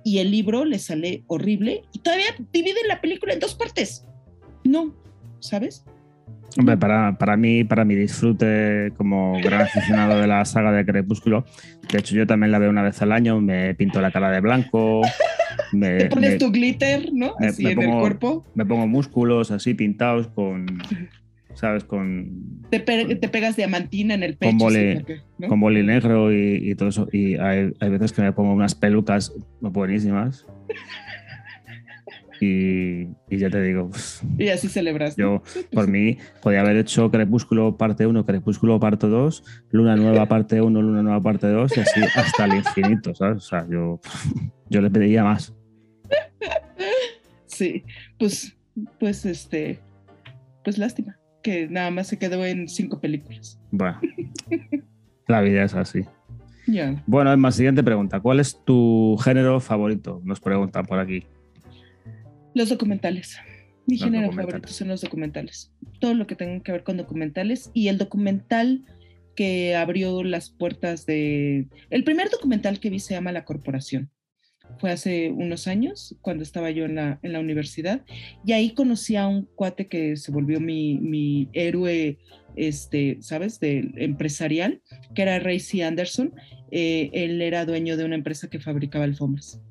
[0.06, 4.06] y el libro le sale horrible y todavía divide la película en dos partes.
[4.64, 4.96] No,
[5.42, 5.84] ¿sabes?
[6.58, 11.44] Hombre, para, para, mí, para mi disfrute como gran aficionado de la saga de Crepúsculo,
[11.92, 14.40] de hecho yo también la veo una vez al año, me pinto la cara de
[14.40, 15.02] blanco.
[15.74, 17.34] Me, Te pones tu glitter, ¿no?
[17.40, 18.46] Así en el cuerpo.
[18.56, 20.66] Me pongo músculos así pintados con,
[21.56, 21.84] ¿sabes?
[21.84, 22.62] Con...
[22.70, 24.58] Te, pegas diamantina en el pecho.
[25.48, 27.08] Con boli, negro y, y, todo eso.
[27.12, 30.46] Y hay, hay veces que me pongo unas pelucas buenísimas.
[32.42, 33.90] Y, ya te digo.
[33.90, 35.16] Pues, y así celebras.
[35.16, 35.42] Yo,
[35.72, 40.82] por mí, podía haber hecho Crepúsculo parte 1, Crepúsculo parte 2, Luna Nueva parte 1,
[40.82, 43.38] Luna Nueva parte 2 y así hasta el infinito, ¿sabes?
[43.38, 44.00] O sea, yo,
[44.70, 45.54] yo le pediría más.
[47.46, 47.84] Sí,
[48.20, 48.58] pues,
[49.00, 49.80] pues este,
[50.64, 53.62] pues lástima que nada más se quedó en cinco películas.
[53.70, 54.02] Bueno,
[55.28, 56.02] la vida es así.
[57.06, 58.20] Bueno, es más, siguiente pregunta.
[58.20, 60.20] ¿Cuál es tu género favorito?
[60.24, 61.24] Nos preguntan por aquí.
[62.56, 63.38] Los documentales.
[63.86, 65.72] Mi género favorito son los documentales.
[66.00, 68.84] Todo lo que tenga que ver con documentales y el documental
[69.36, 71.68] que abrió las puertas de...
[71.92, 74.10] El primer documental que vi se llama La Corporación.
[74.80, 78.04] Fue hace unos años, cuando estaba yo en la, en la universidad,
[78.46, 82.18] y ahí conocí a un cuate que se volvió mi, mi héroe,
[82.56, 84.82] este, ¿sabes?, de empresarial,
[85.14, 85.84] que era Ray C.
[85.84, 86.34] Anderson.
[86.72, 89.62] Eh, él era dueño de una empresa que fabricaba alfombras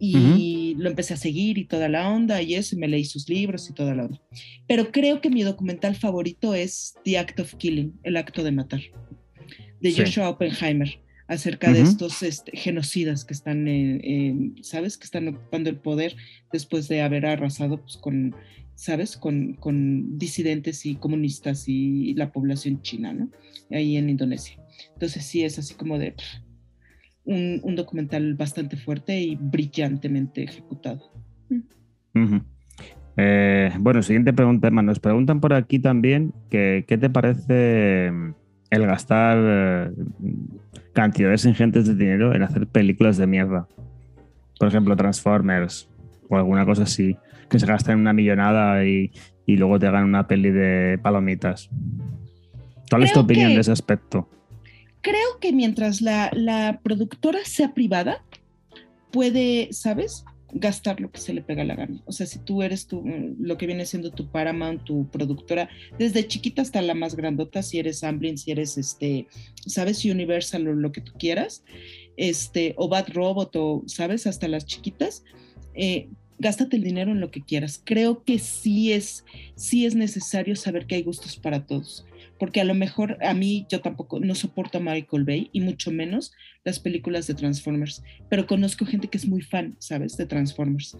[0.00, 3.28] y lo empecé a seguir y toda la onda y eso, y me leí sus
[3.28, 4.20] libros y toda la onda.
[4.66, 8.80] Pero creo que mi documental favorito es The Act of Killing, el acto de matar,
[9.80, 13.66] de Joshua Oppenheimer, acerca de estos este, genocidas que están,
[14.62, 14.96] ¿sabes?
[14.96, 16.16] Que están ocupando el poder
[16.50, 18.34] después de haber arrasado pues, con,
[18.74, 19.16] ¿sabes?
[19.16, 23.28] Con, con disidentes y comunistas y, la población china, ¿no?
[23.70, 24.58] Ahí en Indonesia.
[24.94, 26.14] Entonces sí es así como de
[27.24, 31.12] un, documental bastante fuerte y brillantemente ejecutado.
[33.18, 38.12] Eh, bueno, siguiente pregunta, Nos preguntan por aquí también que, qué te parece
[38.70, 39.90] el gastar eh,
[40.92, 43.68] cantidades ingentes de dinero en hacer películas de mierda.
[44.58, 45.88] Por ejemplo, Transformers
[46.28, 47.16] o alguna cosa así,
[47.48, 49.10] que se gasta en una millonada y,
[49.46, 51.70] luego te hagan una peli de palomitas.
[52.90, 54.28] ¿Cuál es tu opinión de ese aspecto?
[55.00, 58.22] creo que mientras la, productora sea privada,
[59.10, 60.24] puede, ¿sabes?
[60.52, 62.00] Gastar lo que se le pega la gana.
[62.06, 63.02] O sea, si tú eres tu,
[63.38, 67.78] lo que viene siendo tu Paramount, tu productora, desde chiquita hasta la más grandota, si
[67.78, 69.26] eres Amblin, si eres este,
[69.66, 71.64] sabes, Universal o lo que tú quieras,
[72.16, 75.22] este, o Bad Robot o, sabes, hasta las chiquitas,
[75.74, 76.08] eh,
[76.38, 77.80] gástate el dinero en lo que quieras.
[77.84, 82.04] Creo que sí es, sí es necesario saber que hay gustos para todos
[82.38, 85.90] porque a lo mejor a mí yo tampoco no soporto a Michael Bay y mucho
[85.90, 86.32] menos
[86.64, 90.16] las películas de Transformers, pero conozco gente que es muy fan, ¿sabes?
[90.16, 90.96] De Transformers.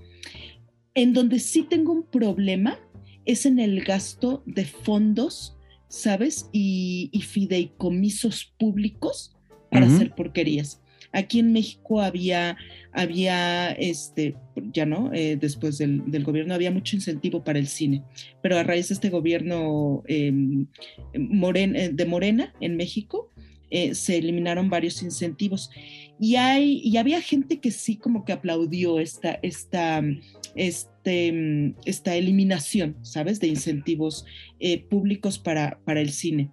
[0.94, 2.78] En donde sí tengo un problema
[3.24, 5.56] es en el gasto de fondos,
[5.88, 6.48] ¿sabes?
[6.52, 9.36] Y, fideicomisos públicos
[9.70, 10.80] para hacer porquerías.
[11.12, 12.56] Aquí en México había,
[12.92, 14.36] había este,
[14.72, 18.02] ya no, eh, después del, gobierno había mucho incentivo para el cine,
[18.42, 20.66] pero a raíz de este gobierno em,
[21.14, 23.32] eh, de Morena en México,
[23.70, 25.70] eh, se eliminaron varios incentivos.
[26.18, 30.02] Y, hay, y había gente que sí como que aplaudió esta, esta,
[30.54, 34.24] este, esta eliminación, ¿sabes?, de incentivos
[34.90, 36.50] públicos para, para el cine.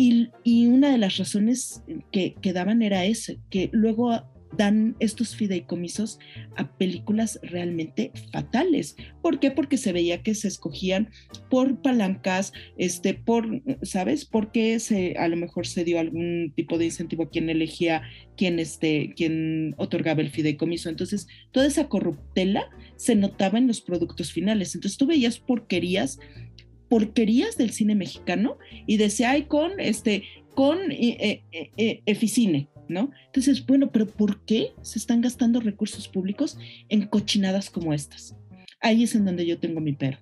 [0.00, 1.82] Y, una de las razones
[2.12, 4.22] que, daban era esa, que luego
[4.56, 6.20] dan estos fideicomisos
[6.56, 8.94] a películas realmente fatales.
[9.22, 9.50] ¿Por qué?
[9.50, 11.10] Porque se veía que se escogían
[11.50, 14.24] por palancas, este, por, ¿sabes?
[14.24, 18.02] Porque se, a lo mejor se dio algún tipo de incentivo a quien elegía,
[18.36, 20.90] quien, este, quien otorgaba el fideicomiso.
[20.90, 24.76] Entonces, toda esa corruptela se notaba en los productos finales.
[24.76, 26.20] Entonces, tú veías porquerías
[26.88, 30.24] porquerías del cine mexicano y decía, ay, con, este,
[30.54, 33.10] con eh, eh, eh, Eficine, ¿no?
[33.26, 38.36] Entonces, bueno, pero ¿por qué se están gastando recursos públicos en cochinadas como estas?
[38.80, 40.18] Ahí es en donde yo tengo mi pero,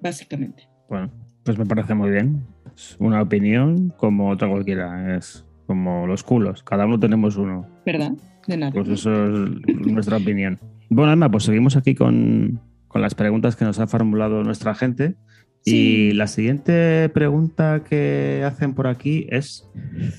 [0.00, 0.68] básicamente.
[0.88, 1.10] Bueno,
[1.42, 2.44] pues me parece muy bien.
[2.74, 5.16] Es una opinión como otra cualquiera.
[5.16, 6.62] Es como los culos.
[6.62, 7.66] Cada uno tenemos uno.
[7.86, 8.12] ¿Verdad?
[8.46, 8.72] De nada.
[8.72, 10.58] Pues eso es nuestra opinión.
[10.90, 15.16] Bueno, Emma, pues seguimos aquí con, con las preguntas que nos ha formulado nuestra gente.
[15.64, 19.68] Y la siguiente pregunta que hacen por aquí es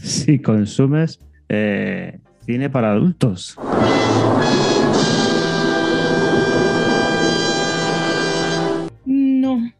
[0.01, 3.57] si consumes eh, cine para adultos.
[9.05, 9.71] No,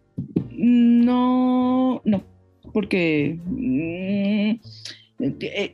[0.52, 2.24] no, no,
[2.74, 4.56] porque mm,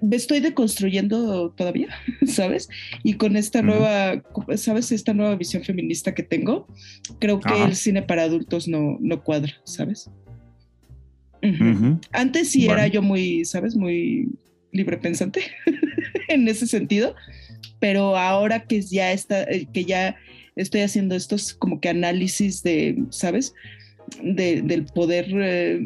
[0.02, 1.90] me estoy deconstruyendo todavía,
[2.26, 2.70] ¿sabes?
[3.04, 4.24] Y con esta nueva,
[4.56, 4.92] ¿sabes?
[4.92, 6.68] Esta nueva visión feminista que tengo,
[7.20, 10.10] creo que el cine para adultos no, no cuadra, ¿sabes?
[12.12, 13.76] Antes sí era yo muy, ¿sabes?
[13.76, 14.28] Muy
[14.72, 15.42] libre pensante
[16.28, 17.16] en ese sentido,
[17.80, 20.18] pero ahora que ya está, eh, que ya
[20.56, 23.54] estoy haciendo estos como que análisis de, ¿sabes?
[24.22, 25.80] del poder eh,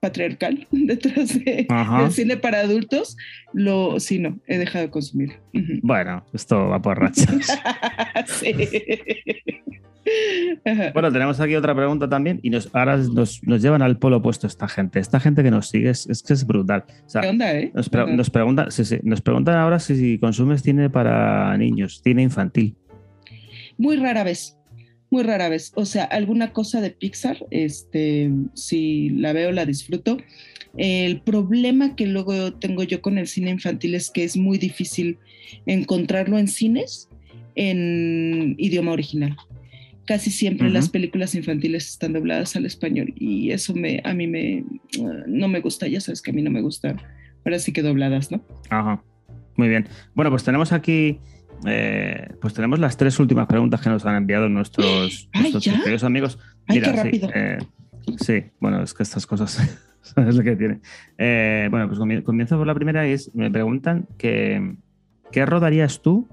[0.00, 3.16] patriarcal detrás de, del cine para adultos,
[3.52, 5.40] lo sí no, he dejado de consumir.
[5.82, 7.26] Bueno, esto va por rachas.
[8.26, 8.54] sí.
[10.92, 14.68] Bueno, tenemos aquí otra pregunta también y nos, ahora nos, llevan al polo opuesto esta
[14.68, 14.98] gente.
[14.98, 16.84] Esta gente que nos sigue es, que es brutal.
[17.20, 17.70] ¿Qué onda, eh?
[17.74, 18.68] Nos, preguntan,
[19.02, 22.76] nos preguntan ahora si, si consumes cine para niños, cine infantil.
[23.78, 24.59] Muy rara vez
[25.10, 25.72] muy rara vez.
[25.74, 30.18] O sea, alguna cosa de Pixar, este, si la veo, la disfruto.
[30.76, 35.18] El problema que luego tengo yo con el cine infantil es que es muy difícil
[35.66, 37.08] encontrarlo en cines
[37.56, 39.36] en idioma original.
[40.06, 44.64] Casi siempre las películas infantiles están dobladas al español y eso me, a mí me,
[45.26, 46.96] no me gusta, ya sabes que a mí no me gusta,
[47.44, 48.42] ahora sí que dobladas, ¿no?
[48.70, 49.04] Ajá,
[49.56, 49.86] muy bien.
[50.14, 51.18] Bueno, pues tenemos aquí
[51.66, 55.28] eh, pues tenemos las tres últimas preguntas que nos han enviado nuestros,
[55.84, 56.38] queridos amigos.
[56.68, 57.28] Mira, rápido.
[57.34, 57.58] Eh,
[58.18, 59.58] sí, bueno, es que estas cosas
[60.16, 60.80] es lo que tiene.
[61.18, 64.76] Eh, bueno, pues comienzo por la primera y es, me preguntan que,
[65.32, 66.28] ¿qué rodarías tú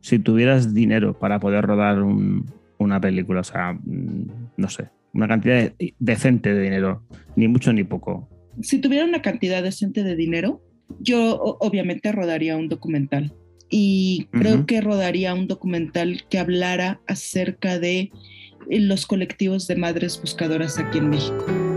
[0.00, 3.40] si tuvieras dinero para poder rodar una película?
[3.40, 7.02] O sea, mm, no sé, una cantidad decente de dinero,
[7.36, 8.28] ni mucho ni poco.
[8.62, 10.62] Si tuviera una cantidad decente de dinero,
[10.98, 13.32] yo obviamente rodaría un documental
[13.70, 18.10] y creo que rodaría un documental que hablara acerca de
[18.68, 21.69] eh, los colectivos de madres buscadoras aquí en México.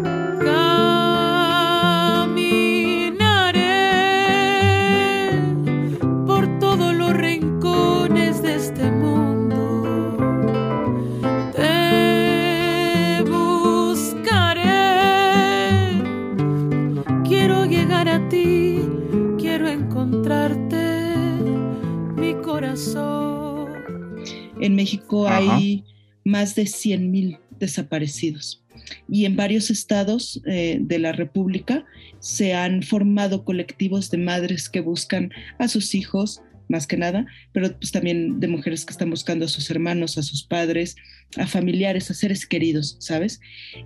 [24.63, 25.84] En México hay
[26.23, 28.63] más de 100 mil desaparecidos
[29.10, 31.86] y en varios estados eh, de la República
[32.19, 37.78] se han formado colectivos de madres que buscan a sus hijos, más que nada, pero
[37.78, 40.95] pues también de mujeres que están buscando a sus hermanos, a sus padres,
[41.36, 43.41] a familiares, a seres queridos, ¿sabes?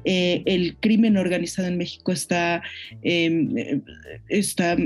[0.06, 2.62] Eh, el crimen organizado en México está,
[3.02, 3.82] em, eh,
[4.30, 4.78] está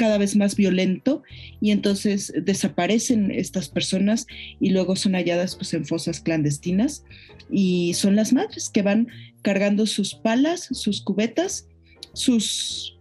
[0.00, 1.22] cada vez más violento
[1.60, 4.26] y entonces desaparecen estas personas
[4.58, 7.04] y luego son halladas pues en fosas clandestinas
[7.50, 9.08] y son las madres que van
[9.42, 11.68] cargando sus palas, sus cubetas,
[12.14, 12.96] sus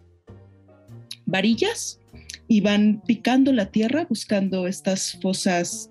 [1.26, 2.02] varillas
[2.50, 5.90] y van picando la tierra buscando estas fosas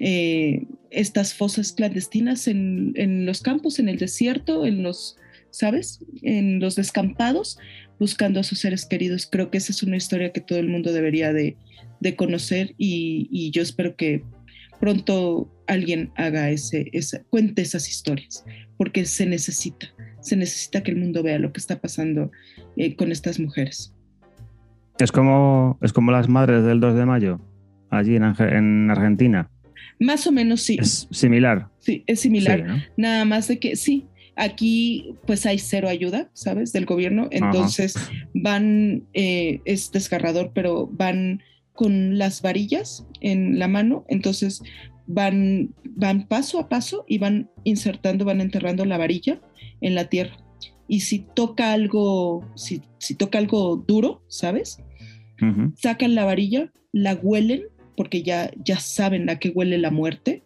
[0.00, 5.18] eh, estas fosas clandestinas en, en, los campos, en el desierto, en los,
[5.50, 6.04] ¿sabes?
[6.22, 7.58] En los descampados,
[7.98, 9.28] buscando a sus seres queridos.
[9.30, 11.56] Creo que esa es una historia que todo el mundo debería de,
[12.16, 14.24] conocer y, yo espero que
[14.80, 18.44] pronto alguien haga ese, esa, cuente esas historias,
[18.76, 19.88] porque se necesita,
[20.20, 22.30] se necesita que el mundo vea lo que está pasando
[22.76, 23.92] eh, con estas mujeres.
[25.00, 27.40] Es como, es como las madres del 2 de mayo,
[27.90, 29.50] allí en, en Argentina.
[30.00, 30.78] Más o menos sí.
[30.80, 31.68] Es similar.
[31.78, 32.88] Sí, es similar.
[32.96, 34.06] Nada más de que sí,
[34.40, 36.72] Aquí pues hay cero ayuda, ¿sabes?
[36.72, 37.26] Del gobierno.
[37.32, 37.94] Entonces
[38.34, 44.04] van, eh, es desgarrador, pero van con las varillas en la mano.
[44.08, 44.62] Entonces
[45.08, 49.40] van, van paso a paso y van insertando, van enterrando la varilla
[49.80, 50.36] en la tierra.
[50.86, 54.78] Y si toca algo, si, si toca algo duro, ¿sabes?
[55.76, 57.62] Sacan la varilla, la huelen,
[57.96, 60.42] porque ya, ya saben a qué huele la muerte,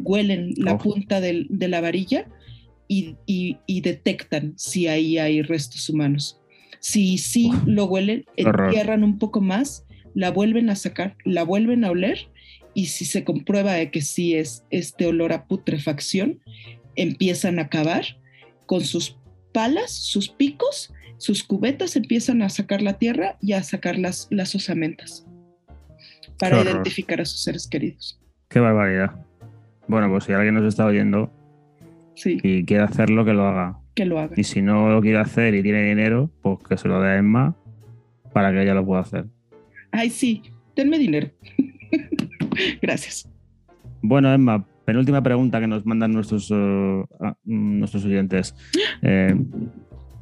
[0.00, 2.26] huelen la punta de la varilla
[2.88, 6.40] y, detectan si ahí hay restos humanos.
[6.80, 11.90] Si sí lo huelen, entierran un poco más, la vuelven a sacar, la vuelven a
[11.90, 12.28] oler
[12.74, 16.40] y si se comprueba de que sí es este olor a putrefacción,
[16.96, 18.04] empiezan a cavar
[18.66, 19.16] con sus
[19.52, 24.54] palas, sus picos sus cubetas empiezan a sacar la tierra y a sacar las, las
[24.54, 25.26] osamentas
[26.38, 28.20] para identificar a sus seres queridos.
[28.48, 29.12] Qué barbaridad.
[29.86, 31.32] Bueno, pues si alguien nos está oyendo
[32.16, 33.78] y quiere hacerlo, que lo haga.
[33.94, 34.34] Que lo haga.
[34.36, 37.16] Y si no lo quiere hacer y tiene dinero, pues que se lo dé a
[37.18, 37.56] Emma
[38.32, 39.26] para que ella lo pueda hacer.
[39.90, 40.42] Ay, sí,
[40.74, 41.30] denme dinero.
[42.82, 43.28] Gracias.
[44.02, 47.06] Bueno, Emma, penúltima pregunta que nos mandan nuestros, uh,
[47.44, 48.54] nuestros oyentes.
[49.06, 49.34] Eh,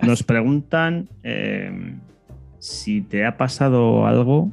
[0.03, 1.95] nos preguntan eh,
[2.59, 4.51] si te ha pasado algo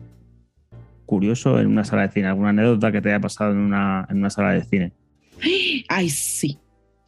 [1.07, 4.17] curioso en una sala de cine, alguna anécdota que te haya pasado en una, en
[4.17, 4.93] una sala de cine.
[5.89, 6.59] Ay, sí.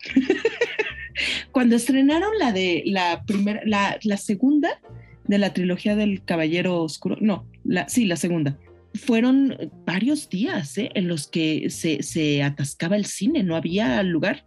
[1.52, 4.80] Cuando estrenaron la de la primera, la, segunda
[5.26, 8.58] de la trilogía del Caballero Oscuro, no, la, sí, la segunda.
[8.94, 10.90] Fueron varios días ¿eh?
[10.96, 14.46] en los que se, se atascaba el cine, no había lugar.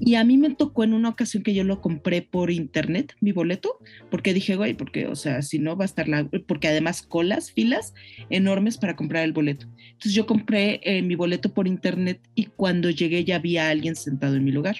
[0.00, 3.32] Y a mí me tocó en una ocasión que yo lo compré por internet, mi
[3.32, 3.78] boleto,
[4.10, 7.50] porque dije, güey, porque, o sea, si no va a estar la, porque además colas,
[7.50, 7.94] filas
[8.30, 9.66] enormes para comprar el boleto.
[9.76, 14.36] Entonces yo compré eh, mi boleto por internet y cuando llegué ya había alguien sentado
[14.36, 14.76] en mi lugar.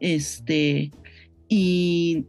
[0.00, 0.90] Este,
[1.48, 2.24] y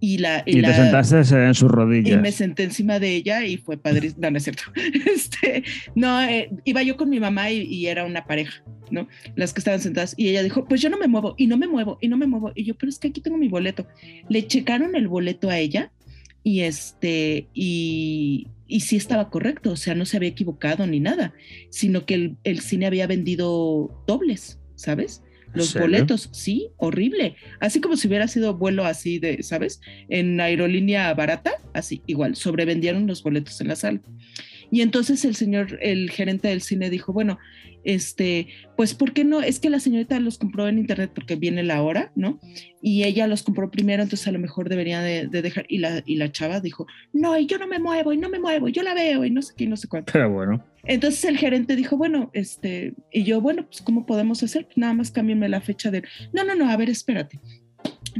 [0.00, 2.18] y, la, y, te sentaste en sus rodillas.
[2.18, 4.12] Y me senté encima de ella y fue padre.
[4.18, 4.62] No, no es cierto.
[5.06, 9.08] Este, no, eh, iba yo con mi mamá y, era una pareja, ¿no?
[9.34, 10.14] Las que estaban sentadas.
[10.16, 12.26] Y ella dijo, pues yo no me muevo, y no me muevo, y no me
[12.26, 12.52] muevo.
[12.54, 13.86] Y yo, pero es que aquí tengo mi boleto.
[14.28, 15.92] Le checaron el boleto a ella
[16.42, 21.34] y este, y, y sí estaba correcto, o sea, no se había equivocado ni nada,
[21.70, 25.22] sino que el, el cine había vendido dobles, ¿sabes?
[25.56, 27.36] Los boletos, sí, horrible.
[27.60, 29.80] Así como si hubiera sido vuelo así de, ¿sabes?
[30.08, 34.00] En aerolínea barata, así, igual, sobrevendieron los boletos en la sala.
[34.70, 37.38] Y entonces el señor, el gerente del cine dijo, bueno,
[37.86, 39.40] este, pues, ¿por qué no?
[39.40, 42.40] Es que la señorita los compró en internet porque viene la hora, ¿no?
[42.82, 46.16] Y ella los compró primero, entonces a lo mejor debería de, dejar, y la, y
[46.16, 48.92] la chava dijo, no, y yo no me muevo, y no me muevo, yo la
[48.92, 50.12] veo, y no sé qué, y no sé cuánto.
[50.12, 50.64] Pero bueno.
[50.82, 54.66] Entonces el gerente dijo, bueno, este, y yo, bueno, pues, ¿cómo podemos hacer?
[54.74, 56.02] Nada más cámbienme la fecha de,
[56.32, 57.40] no, no, no, a ver, espérate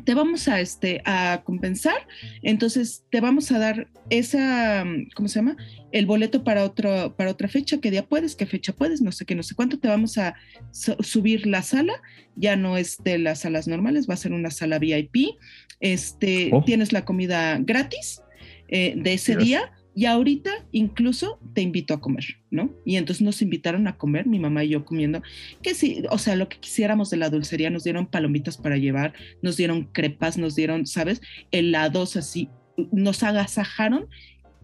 [0.05, 2.07] te vamos a, este, a compensar,
[2.43, 4.85] entonces te vamos a dar esa,
[5.15, 5.57] ¿cómo se llama?
[5.93, 9.25] El boleto para, otro, para otra fecha, qué día puedes, qué fecha puedes, no sé
[9.25, 10.35] qué, no sé cuánto, te vamos a
[10.71, 11.95] subir la sala,
[12.35, 15.37] ya no es de las salas normales, va a ser una sala VIP,
[15.81, 16.63] este, oh.
[16.65, 18.23] tienes la comida gratis
[18.69, 22.71] eh, de ese día y ahorita incluso te invito a comer, ¿no?
[22.85, 25.23] Y entonces nos invitaron a comer, mi mamá y yo comiendo,
[25.63, 29.15] que sí, o sea, lo que quisiéramos de la dulcería, nos dieron palomitas para llevar,
[29.41, 31.23] nos dieron crepas, nos dieron, ¿sabes?
[31.51, 32.51] Helados así,
[32.93, 34.07] nos agasajaron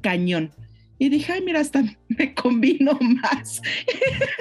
[0.03, 0.51] cañón.
[0.99, 3.63] Y dije, ay, mira, hasta me combino más.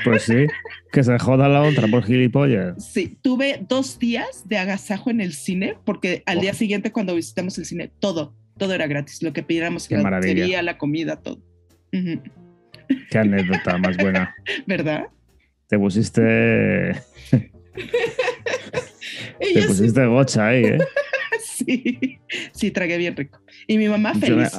[0.04, 0.46] Pues sí,
[0.92, 2.92] que se joda la otra por gilipollas.
[2.92, 7.58] Sí, tuve dos días de agasajo en el cine, porque al día siguiente cuando visitamos
[7.58, 11.42] el cine, todo, todo era gratis, lo que pidiéramos, la sería la comida, todo.
[11.90, 14.36] Qué anécdota más buena.
[14.68, 15.08] ¿Verdad?
[15.66, 16.92] Te pusiste...
[19.40, 20.78] Te pusiste gocha ahí, ¿eh?
[21.44, 22.20] sí,
[22.52, 23.42] sí, tragué bien rico.
[23.66, 24.54] Y mi mamá feliz.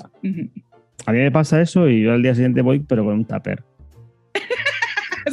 [1.07, 3.62] a mí me pasa eso y yo al día siguiente voy, pero con un tupper.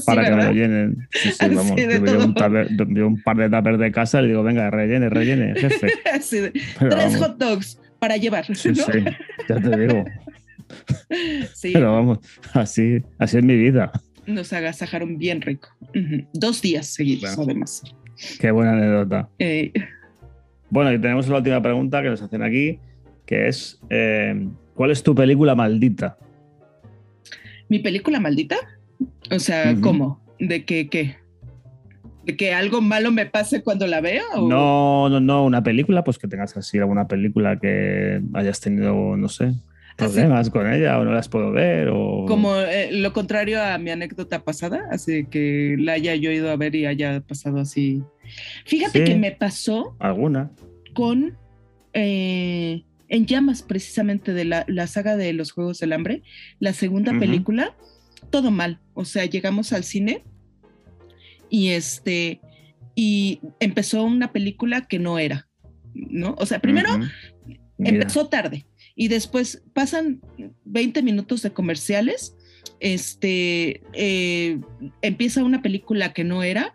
[0.06, 1.08] para que me lo llenen.
[1.10, 1.76] Sí, sí, vamos.
[1.76, 5.88] Yo un, un, par de tuppers de casa y le digo, venga, rellene, rellene, jefe.
[6.78, 8.46] Tres hot dogs, para llevar.
[8.56, 9.04] Sí, sí,
[9.48, 10.06] ya te digo.
[11.56, 11.72] Sí.
[11.74, 12.20] Pero vamos,
[12.54, 13.92] así, así es mi vida.
[14.28, 15.70] Nos agasajaron bien rico.
[16.32, 17.82] Dos días seguidos, además.
[18.40, 19.28] Qué buena anécdota.
[20.70, 22.80] Bueno, y tenemos la última pregunta que nos hacen aquí,
[23.26, 26.18] que es, eh, ¿cuál es tu película maldita?
[27.68, 28.58] ¿Mi película maldita?
[29.32, 30.22] O sea, ¿cómo?
[30.40, 31.18] ¿De qué qué?
[32.36, 34.24] Que algo malo me pase cuando la veo?
[34.48, 39.30] No, no, no, una película, pues que tengas así alguna película que hayas tenido, no
[39.30, 39.54] sé,
[39.96, 42.26] problemas con ella o no las puedo ver o...
[42.28, 46.56] Como eh, lo contrario a mi anécdota pasada, así que la haya yo ido a
[46.56, 48.02] ver y haya pasado así.
[48.66, 49.96] Fíjate que me pasó...
[50.00, 50.52] ¿Alguna?
[50.94, 51.38] Con...
[51.94, 56.22] Eh, en llamas precisamente de la, saga de los Juegos del Hambre,
[56.60, 57.76] la segunda película,
[58.30, 58.80] todo mal.
[58.94, 60.24] O sea, llegamos al cine
[61.50, 62.42] y este
[62.96, 65.48] y empezó una película que no era,
[65.94, 66.36] ¿no?
[66.38, 66.90] O sea, primero
[67.78, 70.20] empezó tarde y después pasan
[70.66, 72.36] 20 minutos de comerciales,
[72.82, 74.60] este, eh,
[75.02, 76.74] empieza una película que no era,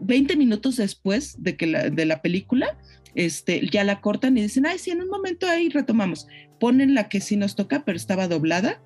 [0.00, 2.78] 20 minutos después de que la, de la película,
[3.14, 6.28] este, ya la cortan y dicen, ay, sí, en un momento ahí retomamos.
[6.58, 8.80] Ponen la que sí nos toca, pero estaba doblada.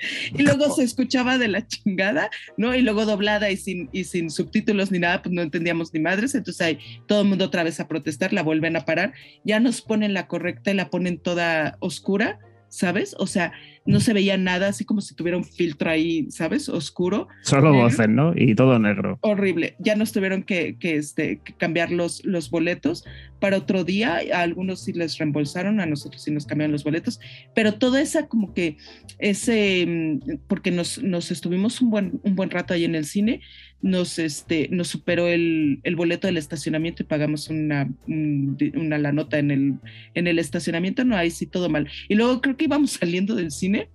[0.36, 2.74] y luego se escuchaba de la chingada, ¿no?
[2.74, 6.34] Y luego doblada y sin, y sin subtítulos ni nada, pues no entendíamos ni madres.
[6.34, 9.12] Entonces ahí todo el mundo otra vez a protestar, la vuelven a parar,
[9.44, 12.38] ya nos ponen la correcta y la ponen toda oscura,
[12.70, 13.14] ¿sabes?
[13.18, 13.52] O sea,
[13.84, 16.68] no se veía nada, así como si tuviera un filtro ahí, ¿sabes?
[16.68, 17.28] Oscuro.
[17.42, 18.32] Solo voces, ¿no?
[18.34, 19.18] Y todo negro.
[19.20, 19.74] Horrible.
[19.78, 23.04] Ya nos tuvieron que, que, este, cambiar los, los boletos
[23.40, 24.20] para otro día.
[24.32, 27.20] A algunos sí les reembolsaron, a nosotros sí nos cambiaron los boletos.
[27.54, 28.76] Pero toda esa como que
[29.18, 33.40] ese, mm, porque nos, nos estuvimos un buen, un buen rato ahí en el cine,
[33.82, 39.38] nos, este, nos superó el, el boleto del estacionamiento y pagamos una, una la nota
[39.38, 39.74] en el,
[40.14, 41.04] en el estacionamiento.
[41.04, 41.88] No, ahí sí todo mal.
[42.08, 43.88] Y luego creo que íbamos saliendo del cine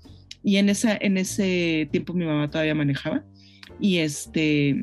[0.44, 3.24] y en, esa, en ese tiempo mi mamá todavía manejaba
[3.80, 4.82] y este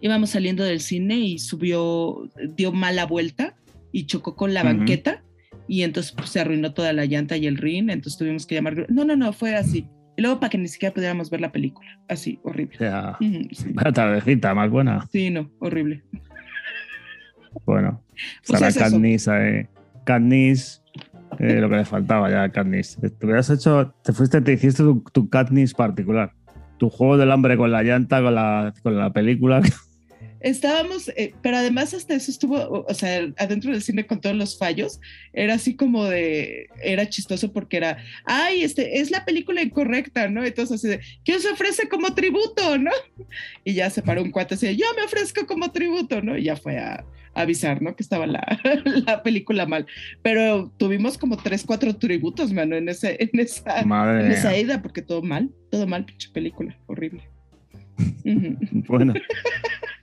[0.00, 3.56] íbamos saliendo del cine y subió, dio mala vuelta
[3.92, 5.22] y chocó con la banqueta
[5.68, 8.86] y entonces pues, se arruinó toda la llanta y el rin, entonces tuvimos que llamar.
[8.90, 9.86] No, no, no, fue así.
[10.20, 12.76] Y luego para que ni siquiera pudiéramos ver la película, así, horrible.
[12.78, 13.16] Ya,
[13.94, 15.08] tardecita, más buena.
[15.10, 16.02] Sí, no, horrible.
[17.64, 18.04] Bueno,
[18.46, 19.66] pues Sara Katniss, eh,
[20.04, 20.82] Katniss
[21.38, 22.98] eh, lo que le faltaba ya a Katniss.
[23.00, 26.34] Te hubieras hecho, te fuiste, te hiciste tu, tu Katniss particular.
[26.76, 29.62] Tu juego del hambre con la llanta, con la, con la película.
[30.40, 34.58] Estábamos, eh, pero además hasta eso estuvo, o sea, adentro del cine con todos los
[34.58, 35.00] fallos,
[35.32, 40.44] era así como de, era chistoso porque era, ay, este, es la película incorrecta, ¿no?
[40.44, 42.90] Entonces así de, ¿quién se ofrece como tributo, no?
[43.64, 46.36] Y ya se paró un cuate así, yo me ofrezco como tributo, ¿no?
[46.36, 47.94] Y ya fue a, avisar, ¿no?
[47.94, 48.60] Que estaba la,
[49.06, 49.86] la, película mal.
[50.22, 55.02] Pero tuvimos como tres, cuatro tributos, mano, en, ese, en, esa, en esa ida, porque
[55.02, 57.22] todo mal, todo mal, pinche película, horrible.
[58.88, 59.14] bueno,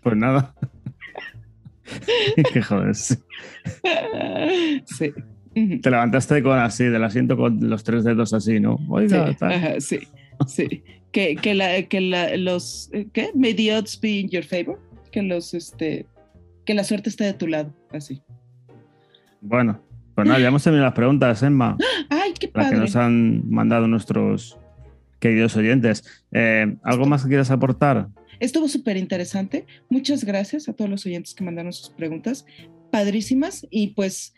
[0.04, 0.54] pues nada.
[2.54, 2.96] Qué joder.
[2.96, 3.14] Sí.
[5.82, 8.80] Te levantaste con así, del asiento con los tres dedos así, ¿no?
[8.90, 9.36] Oiga,
[9.80, 10.00] sí,
[10.46, 13.32] sí, Que, que, la, que la, los, ¿qué?
[13.34, 14.80] May the odds be in your favor.
[15.12, 16.06] Que los, este,
[16.66, 18.22] que la suerte esté de tu lado, así.
[19.42, 19.82] Bueno,
[20.14, 21.76] pues nada, ya hemos terminado las preguntas, Emma.
[22.10, 22.70] ¡Ay, qué padre!
[22.70, 24.60] Las que nos han mandado nuestros
[25.20, 26.04] queridos oyentes.
[26.32, 28.10] Eh, ¿Algo más que quieras aportar?
[28.40, 29.66] Estuvo súper interesante.
[29.90, 32.46] Muchas gracias a todos los oyentes que mandaron sus preguntas.
[32.92, 33.66] Padrísimas.
[33.70, 34.34] Y pues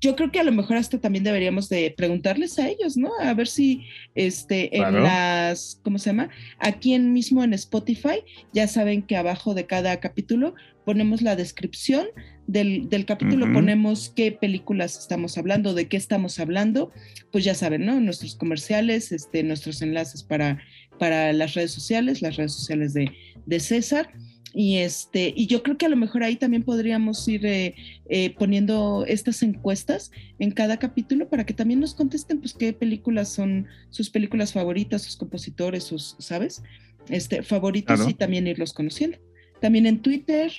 [0.00, 3.10] yo creo que a lo mejor hasta también deberíamos de preguntarles a ellos, ¿no?
[3.20, 3.84] A ver si
[4.14, 6.30] este en las, ¿cómo se llama?
[6.58, 8.22] Aquí en mismo en Spotify,
[8.52, 10.54] ya saben que abajo de cada capítulo
[10.86, 12.06] ponemos la descripción
[12.46, 16.90] del, capítulo, ponemos qué películas estamos hablando, de qué estamos hablando,
[17.30, 18.00] pues ya saben, ¿no?
[18.00, 20.58] Nuestros comerciales, este, nuestros enlaces para,
[20.98, 23.12] para las redes sociales, las redes sociales de,
[23.46, 24.10] de César.
[24.52, 27.74] Y, este, y yo creo que a lo mejor ahí también podríamos ir eh,
[28.08, 33.28] eh, poniendo estas encuestas en cada capítulo para que también nos contesten pues qué películas
[33.28, 36.62] son sus películas favoritas, sus compositores, sus, ¿sabes?
[37.08, 39.18] Este, favoritos y también irlos conociendo.
[39.60, 40.50] También en Twitter.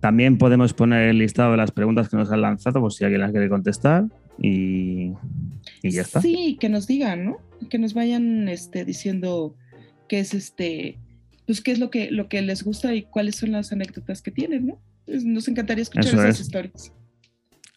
[0.00, 3.20] También podemos poner el listado de las preguntas que nos han lanzado, por si alguien
[3.22, 4.06] las quiere contestar.
[4.40, 5.12] Y,
[5.82, 6.20] y ya está.
[6.20, 7.38] Sí, que nos digan, ¿no?
[7.70, 9.56] Que nos vayan este, diciendo
[10.08, 10.98] qué es este
[11.48, 14.30] pues qué es lo que, lo que les gusta y cuáles son las anécdotas que
[14.30, 14.78] tienen, ¿no?
[15.06, 16.92] Nos encantaría escuchar esas historias.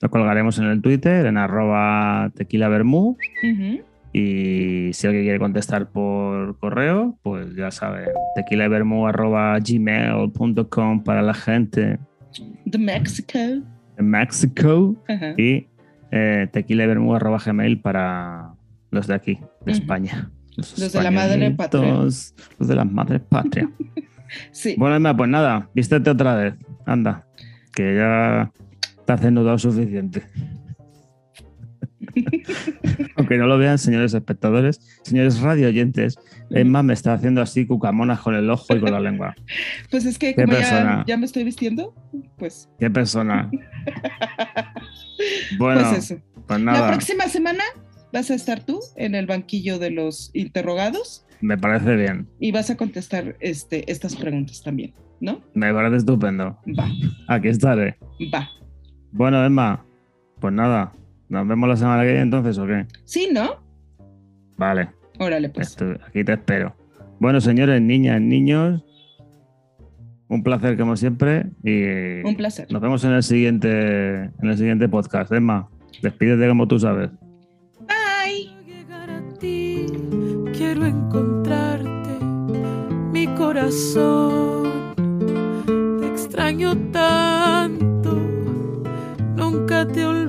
[0.02, 2.68] Lo colgaremos en el Twitter, en arroba tequila
[4.12, 8.10] Y si alguien quiere contestar por correo, pues ya saben,
[9.66, 11.98] gmail.com para la gente
[12.66, 13.40] de México.
[13.96, 15.02] De México.
[15.38, 15.68] Y
[16.12, 16.50] eh,
[17.48, 18.54] gmail para
[18.90, 20.30] los de aquí, de España.
[20.78, 21.94] Los, de la madre patria.
[21.94, 23.70] Los de la madre patria.
[24.52, 24.76] sí.
[24.78, 26.54] Bueno, pues nada, vístete otra vez.
[26.86, 27.26] Anda,
[27.74, 28.52] que ya
[29.06, 30.24] te has desnudado suficiente.
[33.16, 36.18] Aunque no lo vean, señores espectadores, señores radio oyentes,
[36.50, 39.36] Emma me está haciendo así cucamonas con el ojo y con la lengua.
[39.90, 41.94] Pues es que como ya, ya, me estoy vistiendo,
[42.38, 42.70] pues.
[42.80, 43.52] ¿Qué persona?
[45.58, 46.22] bueno, pues eso.
[46.48, 46.82] Pues nada.
[46.82, 47.64] La próxima semana
[48.12, 51.26] vas a estar tú en el banquillo de los interrogados.
[51.42, 52.28] Me parece bien.
[52.40, 55.42] Y vas a contestar este, estas preguntas también, ¿no?
[55.54, 56.58] Me parece estupendo.
[56.78, 56.88] Va.
[57.28, 57.98] Aquí estaré.
[58.34, 58.48] Va.
[59.12, 59.86] Bueno, Emma,
[60.40, 60.94] pues nada,
[61.30, 62.86] ¿nos vemos la semana que viene entonces o qué?
[63.06, 63.64] Sí, ¿no?
[64.58, 64.90] Vale.
[65.20, 65.78] Órale, pues.
[66.08, 66.76] aquí te espero.
[67.20, 68.84] Bueno, señores, niñas, niños,
[70.28, 72.72] un placer como siempre y un placer.
[72.72, 75.32] Nos vemos en el siguiente en el siguiente podcast.
[75.32, 75.70] Emma,
[76.02, 77.12] despídete como tú sabes.
[80.62, 82.24] quiero encontrarte,
[83.12, 84.94] mi corazón.
[86.00, 88.16] Te extraño tanto,
[89.36, 90.21] nunca te olvidaré.